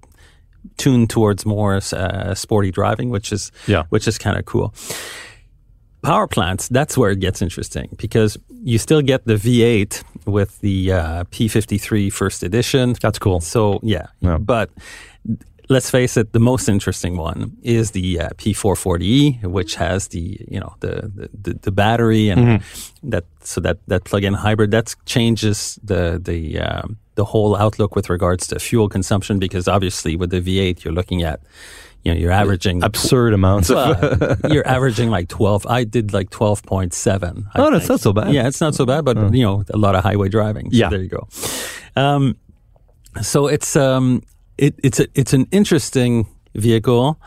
[0.77, 3.85] tuned towards more uh, sporty driving, which is yeah.
[3.91, 4.73] which is kind of cool.
[6.03, 10.93] Power plants, that's where it gets interesting because you still get the V8 with the
[10.93, 12.95] uh, P53 first edition.
[13.01, 13.41] That's cool.
[13.41, 14.39] So yeah, yeah.
[14.39, 14.71] but
[15.71, 20.61] let's face it, the most interesting one is the uh, P440e, which has the you
[20.61, 23.11] know the the, the battery and mm-hmm.
[23.11, 28.11] that so that that plug-in hybrid that changes the the um, the whole outlook with
[28.11, 31.41] regards to fuel consumption because obviously with the V8 you're looking at
[32.05, 37.47] you know you're averaging absurd amounts of you're averaging like 12 i did like 12.7
[37.57, 39.31] oh that's not so bad yeah it's not so bad but uh.
[39.31, 41.29] you know a lot of highway driving so yeah there you go
[41.97, 42.37] um,
[43.23, 44.23] so it's um,
[44.59, 47.21] it, it's a, it's an interesting vehicle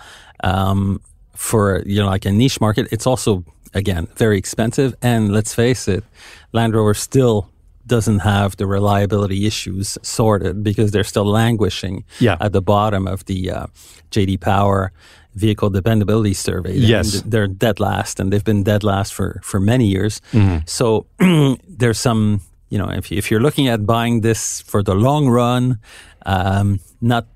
[0.44, 1.02] um,
[1.36, 2.88] for you know like a niche market.
[2.92, 6.04] It's also again very expensive, and let's face it,
[6.52, 7.50] Land Rover still
[7.86, 12.38] doesn't have the reliability issues sorted because they're still languishing yeah.
[12.40, 13.68] at the bottom of the uh,
[14.12, 14.92] JD Power
[15.36, 16.76] vehicle dependability survey.
[16.76, 20.22] Yes, they're dead last, and they've been dead last for for many years.
[20.32, 20.66] Mm-hmm.
[20.66, 21.06] So
[21.68, 25.80] there's some you know if if you're looking at buying this for the long run
[26.26, 27.28] um, not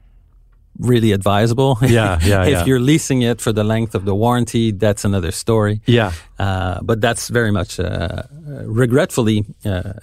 [0.79, 1.77] really advisable.
[1.81, 2.43] Yeah, yeah.
[2.43, 2.65] if yeah.
[2.65, 5.81] you're leasing it for the length of the warranty, that's another story.
[5.85, 6.11] Yeah.
[6.39, 8.23] Uh, but that's very much, uh,
[8.65, 9.93] regretfully, uh,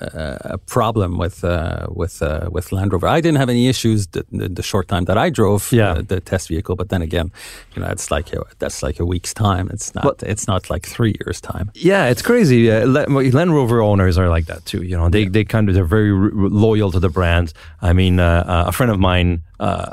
[0.57, 3.07] a problem with uh, with uh, with Land Rover.
[3.07, 5.93] I didn't have any issues the, the, the short time that I drove yeah.
[5.93, 7.31] Uh, the test vehicle, but then again,
[7.75, 9.71] you know, it's like a, that's like a week's time.
[9.73, 10.05] It's not.
[10.05, 11.71] But, it's not like three years time.
[11.75, 12.69] Yeah, it's crazy.
[12.71, 14.83] Land Rover owners are like that too.
[14.83, 15.29] You know, they yeah.
[15.31, 17.53] they kind of they're very loyal to the brand.
[17.81, 19.43] I mean, a friend of mine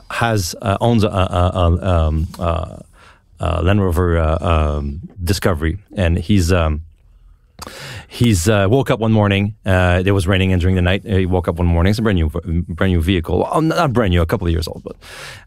[0.09, 2.77] has owns a, a, a um, uh,
[3.63, 6.83] Land Rover uh, um, Discovery, and he's um,
[8.11, 9.55] he's uh, woke up one morning.
[9.65, 11.91] Uh, it was raining, and during the night, he woke up one morning.
[11.91, 13.39] It's a brand new, brand new vehicle.
[13.39, 14.97] Well, not brand new, a couple of years old, but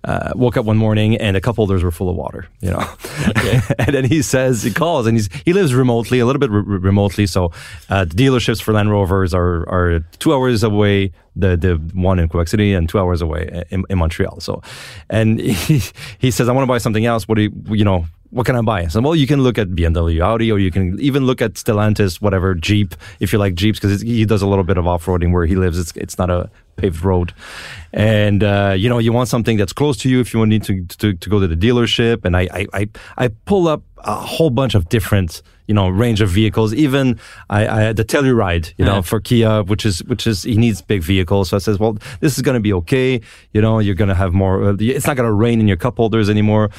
[0.05, 2.48] uh, woke up one morning, and the cup holders were full of water.
[2.61, 2.85] You know,
[3.29, 3.61] Okay.
[3.79, 6.79] and then he says he calls, and he's he lives remotely, a little bit re-
[6.79, 7.27] remotely.
[7.27, 7.53] So
[7.90, 11.12] uh, the dealerships for Land Rovers are are two hours away.
[11.37, 14.40] The the one in Quebec City and two hours away in, in Montreal.
[14.40, 14.62] So,
[15.11, 15.83] and he
[16.18, 17.29] he says, I want to buy something else.
[17.29, 18.07] What do you you know?
[18.35, 18.85] What can I buy?
[18.88, 22.20] Said, well, you can look at BMW, Audi, or you can even look at Stellantis,
[22.20, 25.33] whatever Jeep, if you like Jeeps, because he does a little bit of off roading
[25.33, 25.79] where he lives.
[25.79, 27.33] It's it's not a paved road,
[27.92, 30.85] and uh, you know you want something that's close to you if you need to
[30.99, 32.25] to, to go to the dealership.
[32.25, 36.20] And I, I I I pull up a whole bunch of different you know range
[36.20, 36.74] of vehicles.
[36.74, 40.57] Even I, I had the Telluride, you know, for Kia, which is which is he
[40.57, 41.50] needs big vehicles.
[41.50, 43.20] So I says, well, this is going to be okay.
[43.53, 44.62] You know, you're going to have more.
[44.70, 46.70] Uh, it's not going to rain in your cup holders anymore.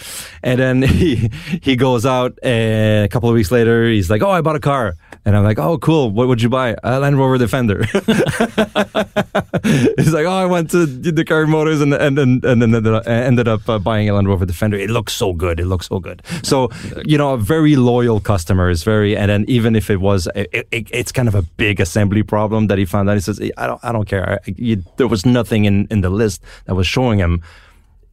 [0.44, 4.32] And then he he goes out, and a couple of weeks later, he's like, oh,
[4.32, 4.96] I bought a car,
[5.26, 6.12] and I'm like, oh, cool.
[6.12, 6.76] What would you buy?
[6.84, 7.84] A Land Rover Defender.
[7.94, 8.08] he's
[10.14, 13.68] like, oh, I went to the car motors, and and and, and then ended up,
[13.68, 14.78] uh, buying a Land Rover Defender.
[14.78, 15.60] It looks so good.
[15.60, 16.22] It looks so good.
[16.44, 16.70] So
[17.06, 20.88] you know, a very loyal customers, very, and then even if it was, it, it,
[20.92, 23.16] it's kind of a big assembly problem that he found out.
[23.16, 24.40] He says, I don't, I don't care.
[24.46, 27.42] I, you, there was nothing in in the list that was showing him.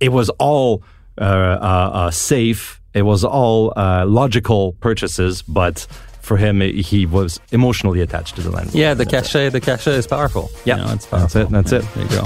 [0.00, 0.82] It was all
[1.18, 2.80] uh, uh, uh, safe.
[2.94, 5.86] It was all uh, logical purchases, but
[6.22, 8.74] for him, he was emotionally attached to the land.
[8.74, 10.50] Yeah, the cachet, the cachet is powerful.
[10.64, 11.84] Yeah, You know, it's that's it, that's Yeah, it.
[11.94, 12.24] There you go.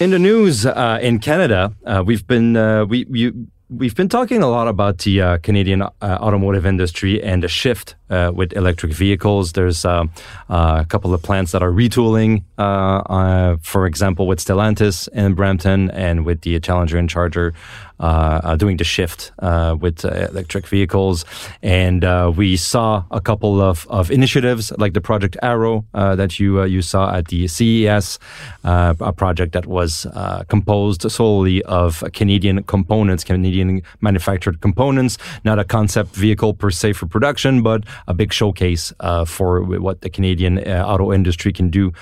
[0.00, 4.42] In the news uh, in Canada, uh, we've been uh, we you, we've been talking
[4.42, 8.92] a lot about the uh, Canadian uh, automotive industry and the shift uh, with electric
[8.92, 9.52] vehicles.
[9.52, 10.04] There's uh,
[10.48, 15.90] uh, a couple of plants that are retooling, uh, for example, with Stellantis in Brampton
[15.90, 17.54] and with the Challenger and Charger.
[18.00, 21.24] Uh, doing the shift uh, with uh, electric vehicles,
[21.62, 26.40] and uh, we saw a couple of, of initiatives like the Project Arrow uh, that
[26.40, 28.18] you uh, you saw at the CES,
[28.64, 30.08] a project that was
[30.48, 37.06] composed solely of Canadian components, Canadian manufactured components, not a concept vehicle per se for
[37.06, 38.92] production, but a big showcase
[39.24, 41.92] for what the Canadian auto industry can do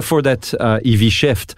[0.00, 1.54] for that EV shift.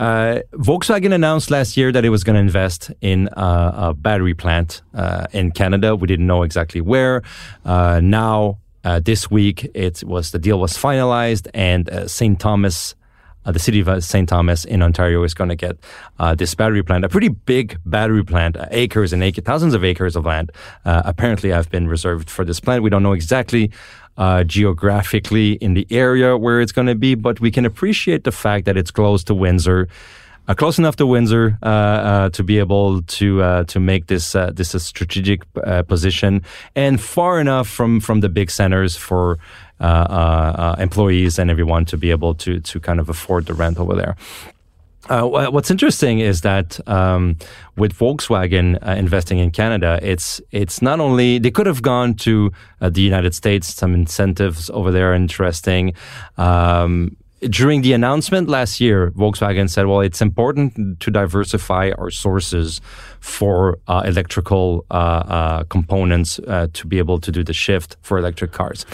[0.00, 4.32] Uh, Volkswagen announced last year that it was going to invest in uh, a battery
[4.32, 5.94] plant uh, in Canada.
[5.94, 7.22] We didn't know exactly where.
[7.66, 12.40] Uh, now, uh, this week, it was the deal was finalized, and uh, St.
[12.40, 12.94] Thomas.
[13.44, 14.28] Uh, the city of St.
[14.28, 15.78] Thomas in Ontario is going to get
[16.18, 19.84] uh, this battery plant, a pretty big battery plant, uh, acres and acres, thousands of
[19.84, 20.52] acres of land.
[20.84, 22.82] Uh, apparently, have been reserved for this plant.
[22.82, 23.70] We don't know exactly
[24.16, 28.32] uh, geographically in the area where it's going to be, but we can appreciate the
[28.32, 29.88] fact that it's close to Windsor.
[30.54, 34.50] Close enough to Windsor uh, uh, to be able to uh, to make this uh,
[34.52, 36.42] this a strategic uh, position,
[36.74, 39.38] and far enough from from the big centers for
[40.78, 44.16] employees and everyone to be able to to kind of afford the rent over there.
[45.08, 47.36] Uh, what's interesting is that um,
[47.76, 52.52] with Volkswagen uh, investing in Canada, it's it's not only they could have gone to
[52.80, 55.94] uh, the United States, some incentives over there, are interesting.
[56.36, 57.16] Um,
[57.48, 62.80] during the announcement last year, Volkswagen said, "Well, it's important to diversify our sources
[63.20, 68.18] for uh, electrical uh, uh, components uh, to be able to do the shift for
[68.18, 68.84] electric cars."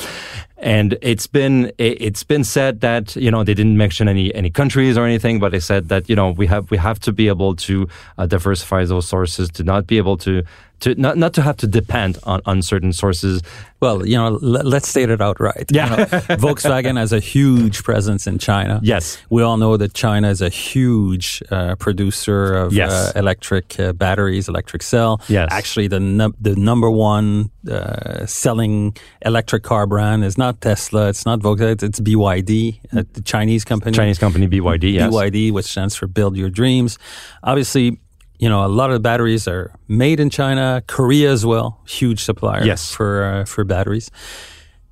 [0.58, 4.50] And it's been it- it's been said that you know they didn't mention any any
[4.50, 7.28] countries or anything, but they said that you know we have we have to be
[7.28, 7.86] able to
[8.18, 10.42] uh, diversify those sources to not be able to
[10.80, 13.42] to not not to have to depend on on certain sources.
[13.80, 15.66] Well, you know, let, let's state it outright.
[15.70, 15.90] Yeah.
[15.90, 16.04] You know,
[16.44, 18.80] Volkswagen has a huge presence in China.
[18.82, 19.18] Yes.
[19.28, 22.92] We all know that China is a huge uh, producer of Yes.
[22.92, 25.20] uh, electric uh, batteries, electric cell.
[25.28, 25.48] Yes.
[25.50, 31.08] Actually, the num- the number one uh, selling electric car brand is not Tesla.
[31.08, 31.82] It's not Volkswagen.
[31.82, 33.92] It's BYD, uh, the Chinese company.
[33.96, 35.12] Chinese company BYD, yes.
[35.12, 36.98] BYD, which stands for Build Your Dreams.
[37.42, 37.98] Obviously,
[38.38, 42.22] you know, a lot of the batteries are made in China, Korea as well, huge
[42.22, 42.92] supplier Yes.
[42.92, 44.10] for uh, for batteries.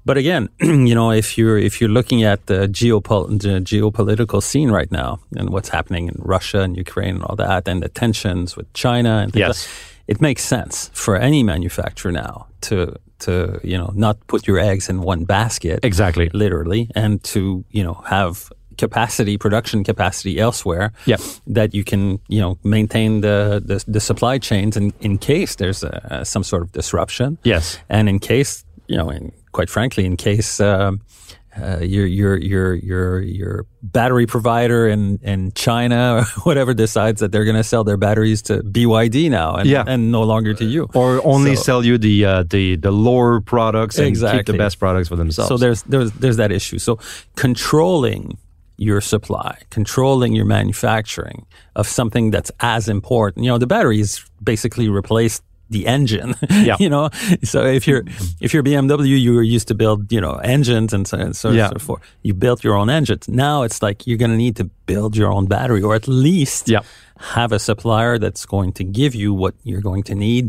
[0.05, 4.71] But again, you know, if you're if you're looking at the, geopol- the geopolitical scene
[4.71, 8.57] right now and what's happening in Russia and Ukraine and all that, and the tensions
[8.57, 9.67] with China and things Yes.
[9.67, 12.77] like- it makes sense for any manufacturer now to
[13.21, 16.29] to you know not put your eggs in one basket Exactly.
[16.35, 20.93] literally, and to you know have capacity, production capacity elsewhere.
[21.07, 21.21] Yep.
[21.47, 25.83] That you can you know maintain the the, the supply chains in, in case there's
[25.83, 27.39] a, some sort of disruption.
[27.45, 27.79] Yes.
[27.89, 30.61] And in case you know, in, quite frankly, in case.
[30.61, 30.93] Uh,
[31.57, 37.31] uh, your your your your your battery provider in in China or whatever decides that
[37.31, 39.85] they're going to sell their batteries to BYD now and, Yeah.
[39.87, 40.89] and no longer to you.
[40.95, 44.81] or only So- sell you the uh, the the lower products and keep the best
[44.81, 45.49] products for themselves.
[45.49, 46.79] So there's there's there's that issue.
[46.81, 46.99] So
[47.37, 48.37] controlling
[48.77, 51.47] your supply, controlling your manufacturing
[51.77, 53.45] of something that's as important.
[53.45, 55.41] You know, the batteries basically replaced
[55.77, 56.31] the engine.
[56.69, 56.77] Yeah.
[56.85, 57.05] you know,
[57.43, 58.05] so if you're
[58.45, 61.49] if you're BMW, you were used to build you know engines and so and so,
[61.51, 61.69] Yeah.
[61.73, 62.03] so forth.
[62.27, 63.25] You built your own engines.
[63.29, 66.69] Now it's like you're going to need to build your own battery, or at least
[66.69, 66.83] Yeah.
[67.37, 70.45] have a supplier that's going to give you what you're going to need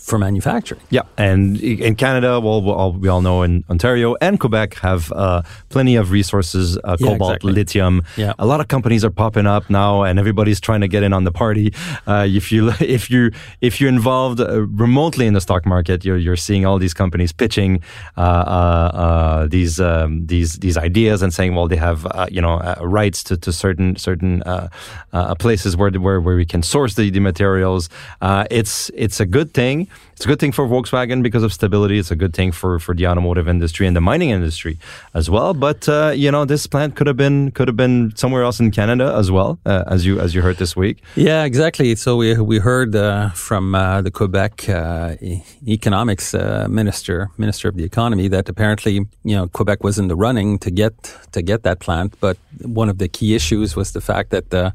[0.00, 0.80] for manufacturing.
[0.90, 5.12] Yeah, and in Canada, well, we all, we all know in Ontario and Quebec have
[5.12, 7.52] uh, plenty of resources: uh, Yeah, cobalt, exactly.
[7.52, 8.02] lithium.
[8.16, 8.32] Yeah.
[8.38, 11.24] a lot of companies are popping up now, and everybody's trying to get in on
[11.24, 11.72] the party.
[12.06, 13.30] Uh, if you if you
[13.60, 17.32] if you're involved uh, remotely in the stock market, you're you're seeing all these companies
[17.32, 17.82] pitching
[18.16, 22.40] uh, uh, uh, these um, these these ideas and saying, well, they have uh, you
[22.40, 24.68] know uh, rights to, to certain certain uh,
[25.12, 27.88] uh, places where where where we can source the, the materials.
[28.20, 29.88] Uh, it's it's a good thing.
[30.12, 31.98] It's a good thing for Volkswagen because of stability.
[31.98, 34.78] It's a good thing for, for the automotive industry and the mining industry
[35.14, 35.54] as well.
[35.54, 38.70] But uh, you know, this plant could have been could have been somewhere else in
[38.70, 41.02] Canada as well, uh, as you as you heard this week.
[41.16, 41.94] Yeah, exactly.
[41.96, 47.68] So we we heard uh, from uh, the Quebec uh, e- economics uh, minister, minister
[47.68, 50.92] of the economy, that apparently you know Quebec was in the running to get
[51.32, 54.74] to get that plant, but one of the key issues was the fact that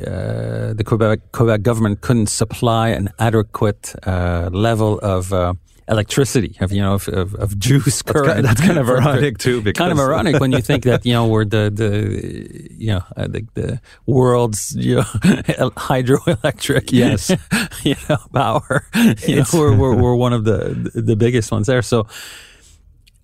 [0.00, 5.54] uh, the Quebec Quebec government couldn't supply an adequate uh, level of uh,
[5.88, 8.42] electricity of you know of, of, of juice current.
[8.44, 11.26] that's kind of for- ironic, too, Kind of ironic when you think that you know
[11.26, 15.02] we're the the you know uh, the, the world's you know
[15.76, 17.30] hydroelectric Yes.
[17.84, 18.86] you know power.
[19.26, 21.82] You know, we're, we're we're one of the the biggest ones there.
[21.82, 22.06] So.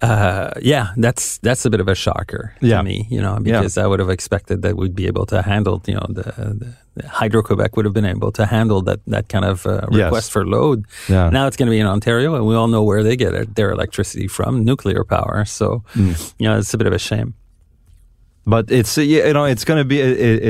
[0.01, 2.77] Uh, yeah, that's that's a bit of a shocker Yeah.
[2.79, 3.59] to me, you know, Yeah.
[3.61, 7.09] because I would have expected that we'd be able to handle, you know, the, the
[7.09, 10.05] Hydro Quebec would have been able to handle that that kind of uh, Yes.
[10.05, 10.85] request for load.
[11.09, 11.31] Yeah.
[11.31, 13.57] Now it's going to be in Ontario, and we all know where they get it,
[13.57, 15.45] their electricity from, nuclear power.
[15.45, 16.15] So, Mm.
[16.39, 17.35] you know, it's a bit of a shame.
[18.49, 20.01] But it's uh, you know it's gonna be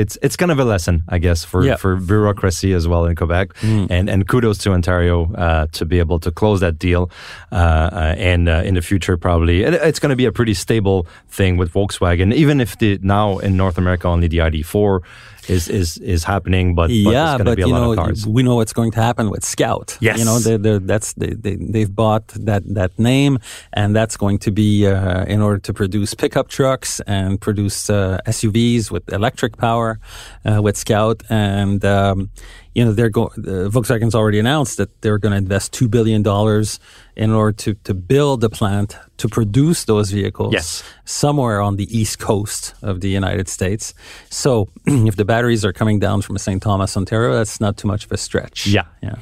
[0.01, 1.75] it's it's kind of a lesson, I guess, for Yeah.
[1.75, 3.47] for bureaucracy as well in Quebec.
[3.61, 7.09] And and kudos to Ontario uh, to be able to close that deal,
[7.51, 11.07] uh, uh, and uh, in the future probably it's going to be a pretty stable
[11.27, 15.01] thing with Volkswagen, even if the now in North America only the ID4
[15.49, 17.97] is is is happening, but, but yeah, there's going to but be a you lot
[17.97, 19.97] know, we know what's going to happen with Scout.
[19.99, 20.19] Yes.
[20.19, 23.39] you know, they they that's they, they they've bought that that name,
[23.73, 28.19] and that's going to be uh, in order to produce pickup trucks and produce uh,
[28.27, 29.99] SUVs with electric power
[30.45, 32.29] uh, with Scout, and um,
[32.75, 33.31] you know they're going.
[33.37, 36.79] Uh, Volkswagen's already announced that they're going to invest two billion dollars
[37.15, 40.83] in order to to build a plant to produce those vehicles Yes.
[41.05, 43.93] somewhere on the east coast of the United States.
[44.29, 46.61] So if the batteries are coming down from St.
[46.61, 48.67] Thomas, Ontario, that's not too much of a stretch.
[48.67, 48.85] Yeah.
[49.03, 49.15] Yeah.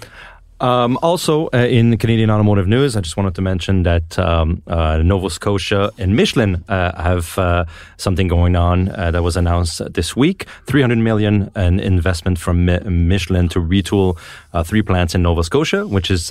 [0.60, 4.98] Um, also, uh, in Canadian automotive news, I just wanted to mention that um, uh,
[5.04, 7.66] Nova Scotia and Michelin uh, have uh,
[7.98, 10.46] something going on uh, that was announced this week.
[10.66, 14.18] 300 million an investment from Mi- Michelin to retool
[14.54, 16.30] uh, three plants in Nova Scotia, which is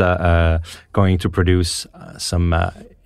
[0.93, 1.87] going to produce
[2.19, 2.55] some.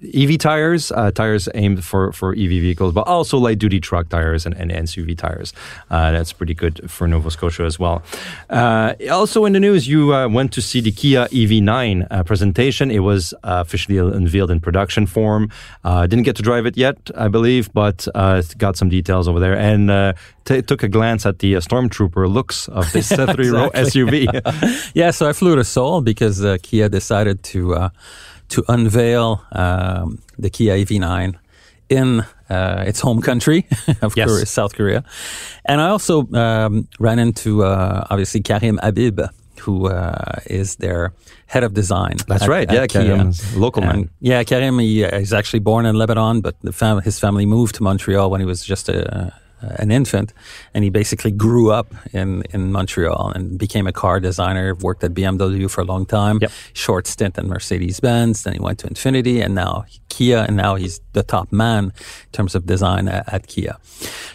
[0.03, 4.47] EV tires, uh, tires aimed for, for EV vehicles, but also light duty truck tires
[4.47, 5.53] and, and SUV tires.
[5.91, 8.03] Uh, that's pretty good for Nova Scotia as well.
[8.49, 12.91] Uh, also in the news, you uh, went to see the Kia EV9 uh, presentation.
[12.91, 15.51] It was uh, officially unveiled in production form.
[15.85, 19.41] Uh, didn't get to drive it yet, I believe, but uh, got some details over
[19.41, 20.13] there and uh,
[20.45, 24.29] t- took a glance at the uh, Stormtrooper looks of this uh, three-row SUV.
[24.95, 27.89] Yeah, so I flew to Seoul because uh, Kia decided to uh,
[28.51, 31.35] to unveil um, the Kia EV9
[31.89, 33.67] in uh, its home country
[34.03, 34.29] of Yes.
[34.29, 35.03] Korea, South Korea,
[35.65, 39.21] and I also um, ran into uh, obviously Karim Habib,
[39.61, 41.13] who uh, is their
[41.47, 42.17] head of design.
[42.29, 42.69] That's at- right.
[42.69, 43.03] at Yeah, Kia.
[43.17, 43.95] Karim's local man.
[43.95, 47.75] And, yeah, Karim he, is actually born in Lebanon, but the fam- his family moved
[47.77, 49.33] to Montreal when he was just a,
[49.63, 50.33] Uh, an infant,
[50.73, 54.75] and he basically grew up in, in Montreal and became a car designer.
[54.77, 56.39] Worked at BMW for a long time.
[56.41, 56.51] Yep.
[56.73, 58.45] Short stint at Mercedes Benz.
[58.45, 62.33] Then he went to Infiniti, and now Kia, and now he's the top man in
[62.33, 63.77] terms of design at, at Kia.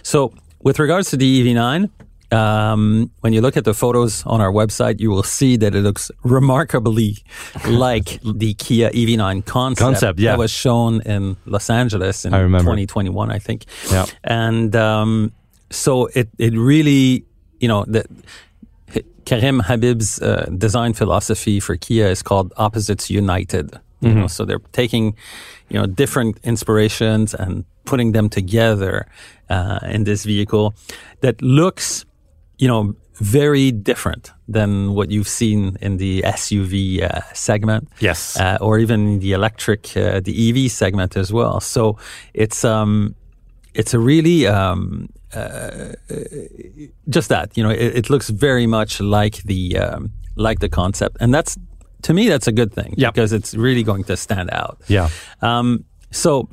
[0.04, 1.90] So, with regards to the EV9.
[2.32, 5.82] Um, when you look at the photos on our website, you will see that it
[5.82, 7.18] looks remarkably
[7.68, 10.32] like the Kia EV9 concept, Concept, yeah.
[10.32, 13.66] that was shown in Los Angeles in I 2021, I think.
[13.92, 14.06] Yeah.
[14.24, 15.32] And um,
[15.70, 17.26] so it it really,
[17.60, 18.06] you know, the,
[19.26, 23.80] Karim Habib's uh, design philosophy for Kia is called Opposites United.
[24.02, 24.20] You Mm-hmm.
[24.20, 25.16] know, so they're taking
[25.70, 29.08] you know, different inspirations and putting them together
[29.50, 30.76] uh, in this vehicle
[31.22, 32.06] that looks,
[32.58, 37.88] you know, very different than what you've seen in the SUV uh, segment.
[38.00, 38.38] Yes.
[38.38, 41.60] Uh, or even the electric, uh, the EV segment as well.
[41.60, 41.98] So
[42.34, 43.16] it's, um,
[43.74, 45.94] it's a really, um, uh,
[47.10, 51.18] just that, you know, it, it, looks very much like the, um, like the concept.
[51.20, 51.58] And that's,
[52.04, 53.14] to me, that's a good thing yep.
[53.14, 54.82] because it's really going to stand out.
[54.88, 55.10] Yeah.
[55.42, 56.50] Um, so,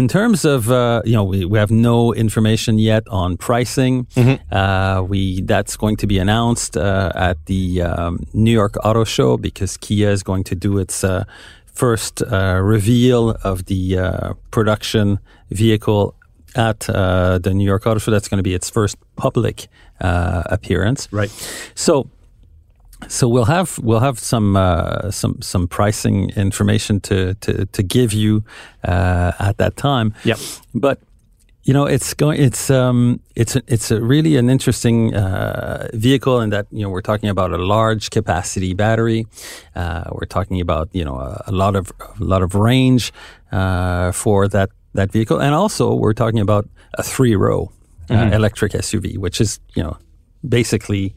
[0.00, 4.06] in terms of, uh, you know, we, we have no information yet on pricing.
[4.16, 4.36] Mm-hmm.
[4.50, 9.36] Uh, we that's going to be announced uh, at the um, New York Auto Show
[9.36, 11.24] because Kia is going to do its uh,
[11.66, 15.18] first uh, reveal of the uh, production
[15.50, 16.14] vehicle
[16.56, 16.80] at
[17.44, 18.10] the New York Auto Show.
[18.10, 19.68] That's going to be its first public
[20.00, 21.12] appearance.
[21.12, 21.30] Right.
[21.74, 22.08] So
[23.08, 28.12] so we'll have we'll have some uh, some some pricing information to to, to give
[28.12, 28.44] you
[28.84, 30.14] uh, at that time.
[30.24, 30.36] Yeah,
[30.74, 31.00] but
[31.64, 36.40] you know it's going it's um it's a, it's a really an interesting uh, vehicle
[36.40, 39.26] in that you know we're talking about a large capacity battery.
[39.74, 43.12] Uh, we're talking about you know a, a, lot of a lot of range
[43.52, 47.70] uh, for that that vehicle, and also we're talking about a three row
[48.08, 48.32] uh, mm-hmm.
[48.32, 49.96] electric SUV, which is you know
[50.48, 51.14] basically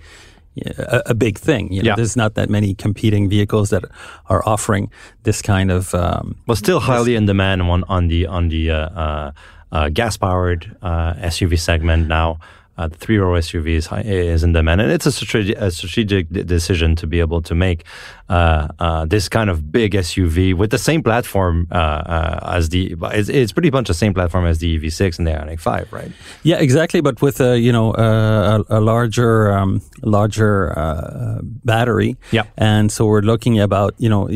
[0.78, 1.72] a, a big thing.
[1.72, 1.96] You know, yeah.
[1.96, 3.84] There's not that many competing vehicles that
[4.28, 4.92] are offering
[5.24, 5.94] this kind of.
[5.94, 9.32] Um, well, still highly in demand on on the on the uh, uh,
[9.72, 12.40] uh, gas powered uh, SUV segment now
[12.78, 16.30] uh, the three row SUV is, is in demand, and it's a strategic, a strategic
[16.30, 17.86] decision to be able to make
[18.30, 22.96] uh, uh, this kind of big SUV with the same platform uh, uh, as the.
[23.12, 26.12] It's, it's, pretty much the same platform as the EV6 and the Ioniq 5, right?
[26.42, 27.02] Yeah, exactly.
[27.02, 32.18] But with a you know a, a larger um, larger uh, battery.
[32.32, 34.30] Yeah, and so we're looking about you know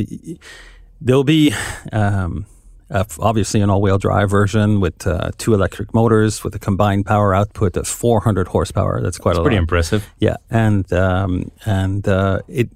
[1.01, 1.53] there'll be.
[1.91, 2.45] Um,
[2.89, 7.33] uh, obviously, an all-wheel drive version with uh, two electric motors with a combined power
[7.33, 9.01] output of 400 horsepower.
[9.01, 9.63] That's quite That's a pretty lot.
[9.63, 10.09] impressive.
[10.19, 12.69] Yeah, and um, and uh, it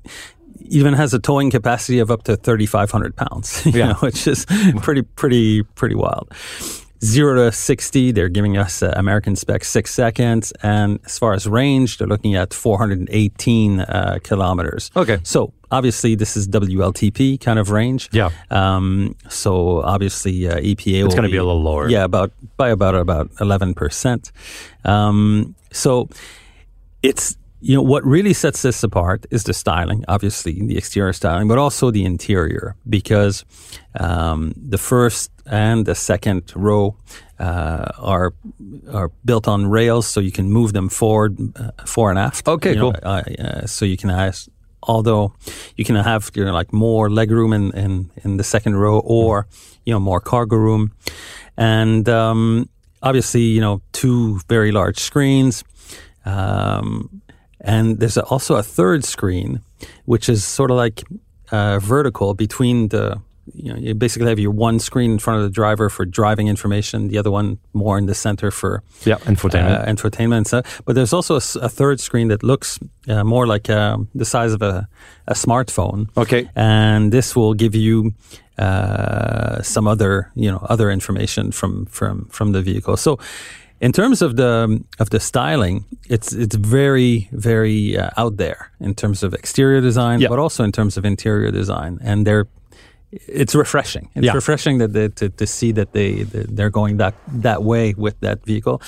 [0.59, 3.65] even has a towing capacity of up to 3,500 pounds.
[3.65, 4.45] yeah, know, which is
[4.81, 6.31] pretty pretty pretty wild
[7.03, 10.51] zero to 60, they're giving us uh, American spec six seconds.
[10.63, 14.91] And as far as range, they're looking at 418 uh, kilometers.
[14.95, 15.19] Okay.
[15.23, 18.09] So obviously, this is WLTP kind of range.
[18.11, 18.29] Yeah.
[18.49, 21.89] Um, so obviously, uh, EPA It's going to be, be, a little lower.
[21.89, 24.31] Yeah, about by about about 11%.
[24.85, 26.09] Um, so
[27.01, 31.47] it's you know what really sets this apart is the styling obviously the exterior styling
[31.47, 33.45] but also the interior because
[33.99, 36.95] um, the first and the second row
[37.39, 38.33] uh, are
[38.91, 42.47] are built on rails so you can move them forward uh, fore and aft.
[42.47, 42.91] Okay cool.
[42.91, 44.37] Know, uh, so you can have
[44.83, 45.33] although
[45.75, 48.99] you can have you know like more leg room in, in, in the second row
[48.99, 49.47] or
[49.85, 50.91] you know more cargo room.
[51.57, 52.69] And um,
[53.01, 55.63] obviously you know two very large screens
[56.25, 57.21] um,
[57.59, 59.61] and there's also a third screen,
[60.05, 61.03] which is sort of like
[61.51, 63.21] uh, vertical between the,
[63.53, 66.47] you know, you basically have your one screen in front of the driver for driving
[66.47, 69.81] information, the other one more in the center for yeah, infotainment.
[69.81, 70.47] Uh, infotainment.
[70.47, 74.25] So, but there's also a, a, third screen that looks uh, more like uh, the
[74.25, 74.87] size of a,
[75.27, 76.09] a smartphone.
[76.17, 76.49] Okay.
[76.55, 78.13] And this will give you
[78.57, 82.97] uh, some other, you know, other information from, from, from the vehicle.
[82.97, 83.19] So
[83.81, 88.93] in terms of the of the styling, it's it's very very uh, out there in
[88.93, 92.47] terms of exterior design, but also in terms of interior design, and they're
[93.11, 94.09] it's refreshing.
[94.15, 94.33] It's yeah.
[94.33, 98.45] refreshing that they, to to see that they they're going that that way with that
[98.45, 98.81] vehicle.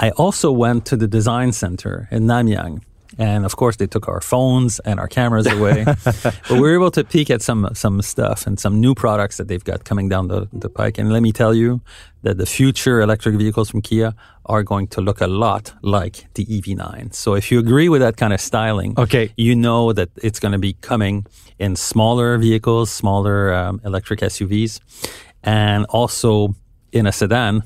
[0.00, 2.82] I also went to the design center in Namyang
[3.18, 5.84] and of course, they took our phones and our cameras away.
[6.04, 9.48] but we were able to peek at some some stuff and some new products that
[9.48, 10.98] they've got coming down the, the pike.
[10.98, 11.80] And let me tell you
[12.22, 14.14] that the future electric vehicles from Kia
[14.46, 17.14] are going to look a lot like the EV9.
[17.14, 19.32] So if you agree with that kind of styling, okay.
[19.36, 21.26] you know that it's going to be coming
[21.58, 24.80] in smaller vehicles, smaller um, electric SUVs,
[25.42, 26.54] and also
[26.94, 27.62] in a sedan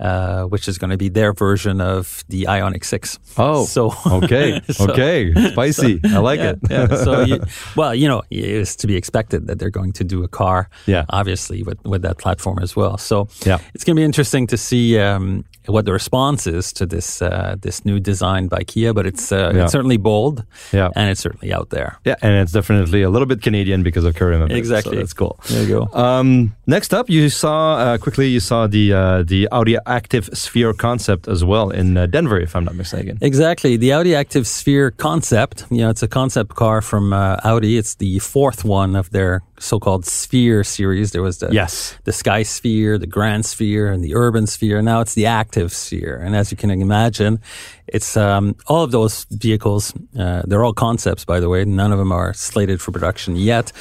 [0.00, 3.18] uh, which is going to be their version of the Ioniq 6.
[3.38, 6.00] Oh, so okay, so, okay, spicy.
[6.00, 6.58] So, I like yeah, it.
[6.70, 6.86] yeah.
[6.96, 7.40] So, you,
[7.76, 11.04] well, you know, it's to be expected that they're going to do a car, yeah.
[11.10, 12.98] obviously with with that platform as well.
[12.98, 13.58] So, yeah.
[13.74, 17.56] it's going to be interesting to see um, what the response is to this uh,
[17.60, 19.62] this new design by Kia, but it's uh, Yeah.
[19.64, 20.88] it's certainly bold, Yeah.
[20.96, 21.98] and it's certainly out there.
[22.04, 24.92] Yeah, and it's definitely a little bit Canadian because of Curry Exactly.
[24.96, 25.38] So that's cool.
[25.50, 25.98] There you go.
[25.98, 28.28] Um, next up, you saw uh, quickly.
[28.28, 32.56] You saw the uh, the Audi Active Sphere concept as well in uh, Denver, if
[32.56, 33.18] I'm not mistaken.
[33.20, 33.76] Exactly.
[33.76, 37.76] The Audi Active Sphere concept, you know, it's a concept car from uh, Audi.
[37.78, 41.10] It's the fourth one of their so-called Sphere series.
[41.12, 41.94] There was the, Yes.
[42.04, 44.82] the Sky Sphere, the Grand Sphere, and the Urban Sphere.
[44.82, 46.16] Now it's the Active Sphere.
[46.16, 47.38] And as you can imagine,
[47.86, 49.92] it's um, all of those vehicles.
[50.18, 51.64] Uh, they're all concepts, by the way.
[51.64, 53.72] None of them are slated for production yet.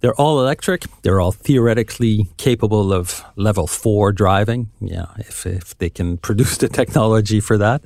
[0.00, 0.84] They're all electric.
[1.02, 4.68] They're all theoretically capable of level four driving.
[4.80, 7.82] Yeah, if if they can produce the technology for that,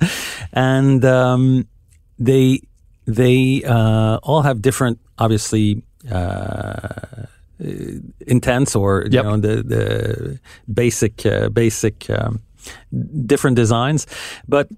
[0.52, 1.66] and um,
[2.18, 2.60] they
[3.06, 5.82] they uh, all have different, obviously.
[6.10, 7.26] Uh,
[8.26, 9.24] intense or you Yep.
[9.24, 10.38] know the the
[10.72, 12.38] basic uh, basic um,
[13.26, 14.06] different designs
[14.48, 14.68] but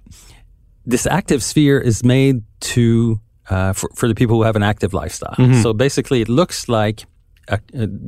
[0.87, 3.21] this active sphere is made to
[3.51, 5.35] uh, for, for the people who have an active lifestyle.
[5.63, 7.05] So basically, it looks like
[7.49, 7.59] a, uh,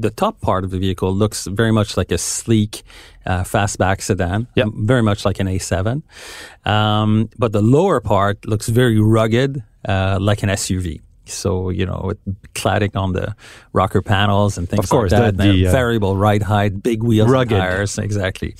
[0.00, 2.82] the top part of the vehicle looks very much like a sleek
[3.26, 4.68] uh, fastback sedan, Yep.
[4.84, 6.02] very much like an A7.
[6.64, 11.00] Um, but the lower part looks very rugged, uh, like an SUV.
[11.32, 12.18] So you know, with
[12.54, 13.34] cladding on the
[13.72, 15.36] rocker panels and things Of course, like that.
[15.36, 17.58] the- the, uh, variable ride height, big wheels, Rugged.
[17.58, 18.54] tires, exactly.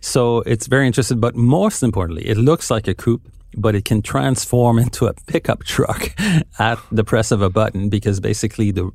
[0.00, 1.20] So it's very interesting.
[1.20, 3.22] But most importantly, it looks like a coupe,
[3.56, 6.10] but it can transform into a pickup truck
[6.58, 8.90] at the press of a button because basically the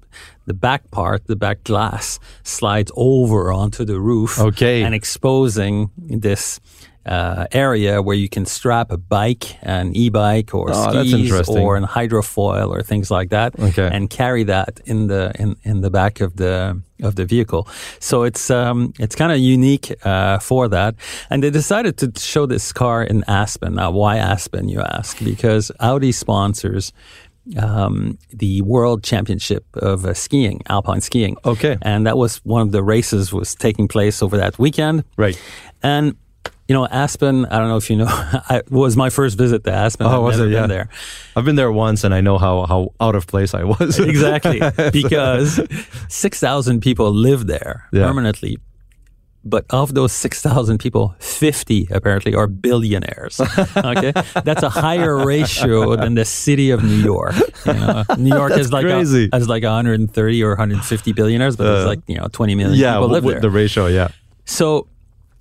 [0.45, 4.39] the back part, the back glass, slides over onto the roof.
[4.39, 4.83] Okay.
[4.83, 6.59] and exposing this.
[7.09, 11.83] Uh, area where you can strap a bike, an e-bike, or Oh, skis, or an
[11.85, 13.89] hydrofoil, or things like that, Okay.
[13.95, 17.63] and carry that in the in, in the back of the of the vehicle.
[17.99, 20.93] So it's um it's kind of unique uh, for that.
[21.31, 23.73] And they decided to show this car in Aspen.
[23.73, 24.69] Now, why Aspen?
[24.69, 26.93] You ask because Audi sponsors.
[27.57, 31.35] Um, the World Championship of uh, skiing, alpine skiing.
[31.43, 31.77] Okay.
[31.81, 35.03] and that was one of the races was taking place over that weekend.
[35.17, 35.35] Right.
[35.81, 36.13] And
[36.69, 37.45] you know, Aspen.
[37.47, 38.05] I don't know if you know.
[38.53, 40.05] I, was my first visit to Aspen.
[40.05, 40.43] Oh, I've was it?
[40.43, 40.67] been Yeah.
[40.67, 40.87] there.
[41.35, 43.97] I've been there once, and I know how how out of place I was.
[44.13, 44.59] exactly
[44.93, 45.59] because
[46.09, 48.05] 6000 people live there Yeah.
[48.07, 48.57] permanently
[49.45, 53.39] but of those 6000 people 50 apparently are billionaires
[53.77, 54.11] okay
[54.43, 58.73] that's a higher ratio than the city of new york you know new york is
[58.73, 59.29] like crazy.
[59.31, 62.77] A, has like 130 or 150 billionaires but there's Uh, like you know 20 million
[62.77, 63.87] yeah, people live with there the ratio.
[63.87, 64.09] Yeah.
[64.43, 64.87] so,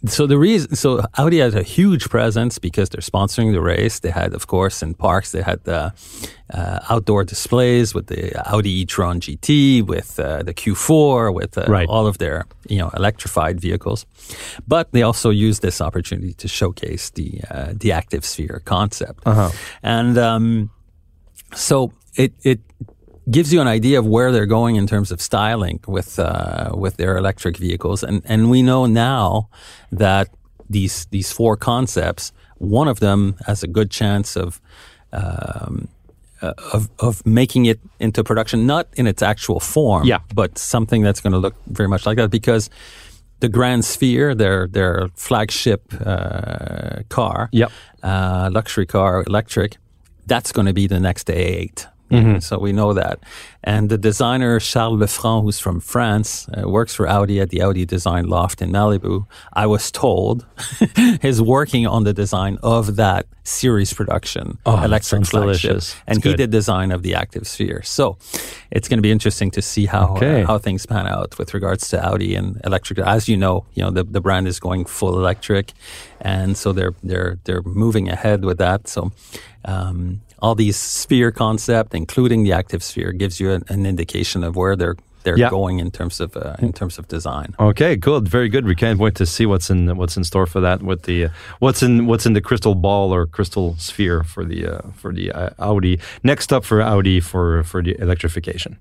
[0.06, 3.98] so the reason, so Audi has a huge presence because they're sponsoring the race.
[4.00, 5.92] They had, of course, in parks, they had the
[6.54, 11.88] uh, outdoor displays with the Audi e-tron GT, with uh, the Q4, with uh, Right.
[11.88, 14.06] all of their, you know, electrified vehicles.
[14.68, 19.50] But they also used this opportunity to showcase the uh, the active sphere concept, Uh-huh.
[19.82, 20.70] and um,
[21.54, 22.60] so it it
[23.30, 26.96] gives you an idea of where they're going in terms of styling with uh, with
[26.96, 29.48] their electric vehicles, and and we know now
[29.92, 30.28] that
[30.70, 34.60] these these four concepts, one of them has a good chance of.
[35.12, 35.88] Um,
[36.40, 40.20] uh, of of making it into production, not in its actual form, Yeah.
[40.32, 42.70] but something that's going to look very much like that, because
[43.40, 47.72] the Grand Sphere, their their flagship uh, car, Yep.
[48.04, 49.78] uh, luxury car, electric,
[50.28, 51.86] that's going to be the next A8.
[52.10, 52.38] Mm-hmm.
[52.38, 53.18] So we know that.
[53.64, 57.84] And the designer Charles Lefranc, who's from France, uh, works for Audi at the Audi
[57.84, 59.26] Design Loft in Malibu.
[59.52, 60.46] I was told
[61.22, 65.70] is working on the design of that series production Oh, electric flagship.
[65.70, 65.96] delicious.
[66.06, 67.82] And he did design of the Active Sphere.
[67.82, 68.16] So
[68.70, 70.42] it's going to be interesting to see how Okay.
[70.42, 72.98] uh, how things pan out with regards to Audi and electric.
[73.00, 75.72] As you know, you know the, the brand is going full electric,
[76.20, 78.88] and so they're they're they're moving ahead with that.
[78.88, 79.12] So.
[79.64, 84.54] Um, all these sphere concept, including the active sphere, gives you an, an indication of
[84.56, 85.50] where they're they're Yeah.
[85.50, 87.54] going in terms of uh, in terms of design.
[87.58, 88.64] Okay, good, very good.
[88.64, 90.80] We can't wait to see what's in what's in store for that.
[90.82, 91.28] With the uh,
[91.58, 95.32] what's in what's in the crystal ball or crystal sphere for the uh, for the
[95.32, 95.98] uh, Audi.
[96.22, 98.76] Next up for Audi for for the electrification.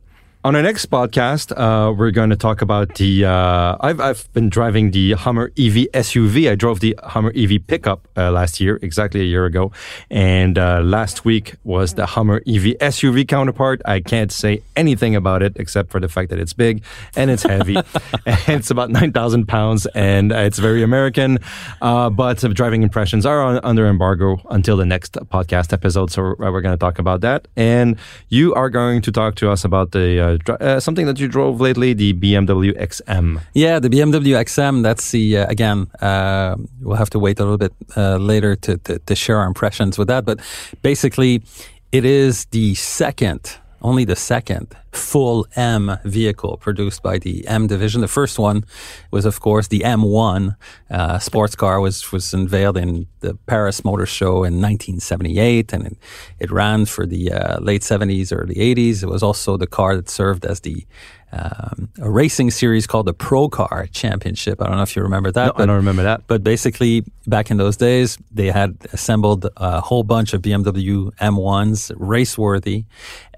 [0.48, 3.26] On our next podcast, uh, we're going to talk about the.
[3.26, 6.50] Uh, I've I've been driving the Hummer EV SUV.
[6.50, 9.74] I drove the Hummer EV pickup uh, last year, exactly a year ago,
[10.10, 13.82] and uh, last week was the Hummer EV SUV counterpart.
[13.84, 16.82] I can't say anything about it except for the fact that it's big
[17.18, 17.76] and it's heavy,
[18.26, 21.40] and it's about nine thousand pounds, and it's very American.
[21.82, 26.22] Uh, but the driving impressions are on, under embargo until the next podcast episode, so
[26.22, 27.50] we're, we're going to talk about that.
[27.58, 27.98] And
[28.30, 31.94] you are going to talk to us about the uh, something that you drove lately,
[31.94, 33.42] the BMW XM.
[33.54, 34.84] Yeah, the BMW XM.
[34.84, 35.88] That's the uh, again.
[36.02, 39.48] Uh, we'll have to wait a little bit uh, later to, to to share our
[39.48, 40.26] impressions with that.
[40.26, 40.40] But
[40.82, 41.44] basically,
[41.92, 48.02] it is the second, only the second full M vehicle produced by the M division.
[48.02, 48.66] The first one
[49.12, 50.56] was, of course, the M1
[50.90, 55.98] uh, sports car was was unveiled in the Paris Motor Show in 1978, and it,
[56.40, 59.04] it ran for the uh, late 70s, early 80s.
[59.04, 60.86] It was also the car that served as the
[61.32, 64.62] um, a racing series called the Procar Championship.
[64.62, 65.58] I don't know if you remember that.
[65.58, 66.26] No, I don't remember that.
[66.28, 71.92] But basically, back in those days, they had assembled a whole bunch of BMW M1s,
[71.98, 72.86] race worthy,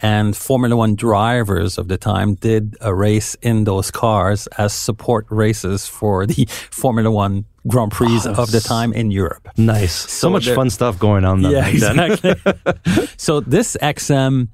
[0.01, 1.38] and Formula One drivers
[1.77, 7.09] of the time did a race in those cars as support races for the Formula
[7.11, 9.47] One Grand Prix Oh, of the time in Europe.
[9.57, 9.93] Nice.
[9.93, 11.41] So, So much fun stuff going on.
[11.41, 12.35] then Yeah, exactly.
[13.17, 14.47] so this XM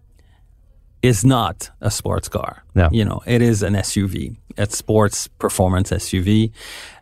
[1.06, 2.64] is not a sports car.
[2.76, 2.89] No.
[2.91, 4.36] You know, it is an SUV.
[4.58, 6.51] It's sports performance SUV.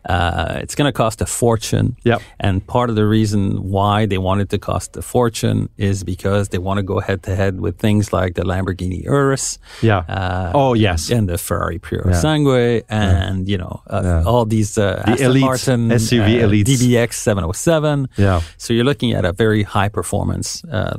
[0.08, 1.96] Uh, it's going to cost a fortune.
[2.04, 2.20] Yep.
[2.40, 6.58] And part of the reason why they wanted to cost a fortune is because they
[6.58, 9.58] want to go head to head with things like the Lamborghini Urus.
[9.82, 9.98] Yeah.
[9.98, 11.10] Uh, oh, yes.
[11.10, 12.20] and the Ferrari Puro Yeah.
[12.20, 14.24] Sangue, and you know uh, Yeah.
[14.26, 16.64] all these uh, The Aston elites, Martin SUV uh, elites.
[16.68, 18.08] DBX 707.
[18.16, 18.40] Yeah.
[18.58, 20.96] So you're looking at a very high performance uh,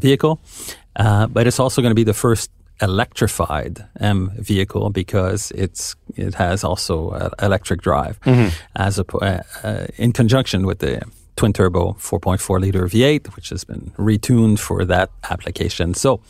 [0.00, 0.40] vehicle,
[0.96, 2.50] uh, but it's also going to be the first
[2.82, 8.18] electrified M vehicle because it's it has also uh, electric drive
[8.74, 11.02] as a, uh, uh, in conjunction with the
[11.36, 15.94] twin turbo 4.4 liter V8, which has been retuned for that application.
[15.94, 16.20] So.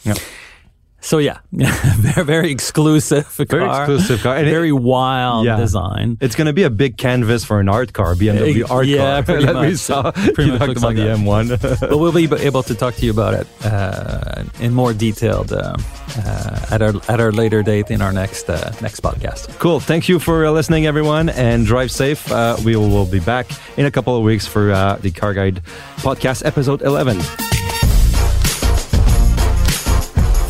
[1.03, 4.37] So yeah, very very exclusive Very car, exclusive car.
[4.37, 5.57] And it- very wild Yeah.
[5.57, 6.19] design.
[6.21, 9.23] It's going to be a big canvas for an art car, BMW Eh, art yeah,
[9.23, 9.41] car.
[9.43, 9.77] that we much.
[9.77, 10.13] saw.
[10.13, 11.17] Pretty you much talked about like the.
[11.17, 11.81] M1.
[11.91, 15.75] but we'll be able to talk to you about it uh, in more detail uh,
[16.19, 19.49] uh, at our at our later date in our next uh, next podcast.
[19.59, 19.81] cool.
[19.81, 22.31] Thank you for uh, listening, everyone, and drive safe.
[22.31, 23.47] Uh, we will will be back
[23.79, 25.63] in a couple of weeks for uh, the Car Guide
[26.05, 27.50] podcast, episode 11.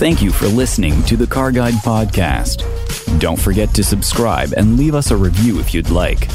[0.00, 2.64] Thank you for listening to the Car Guide Podcast.
[3.20, 6.26] Don't forget to subscribe and leave us a review if you'd like.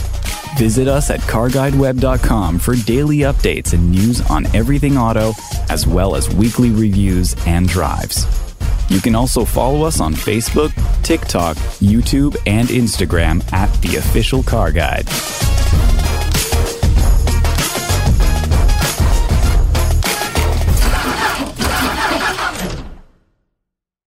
[0.55, 5.31] Visit us at carguideweb.com for daily updates and news on everything auto,
[5.67, 8.27] as well as weekly reviews and drives.
[8.91, 14.71] You can also follow us on Facebook, TikTok, YouTube, and Instagram at The Official Car
[14.71, 15.07] Guide.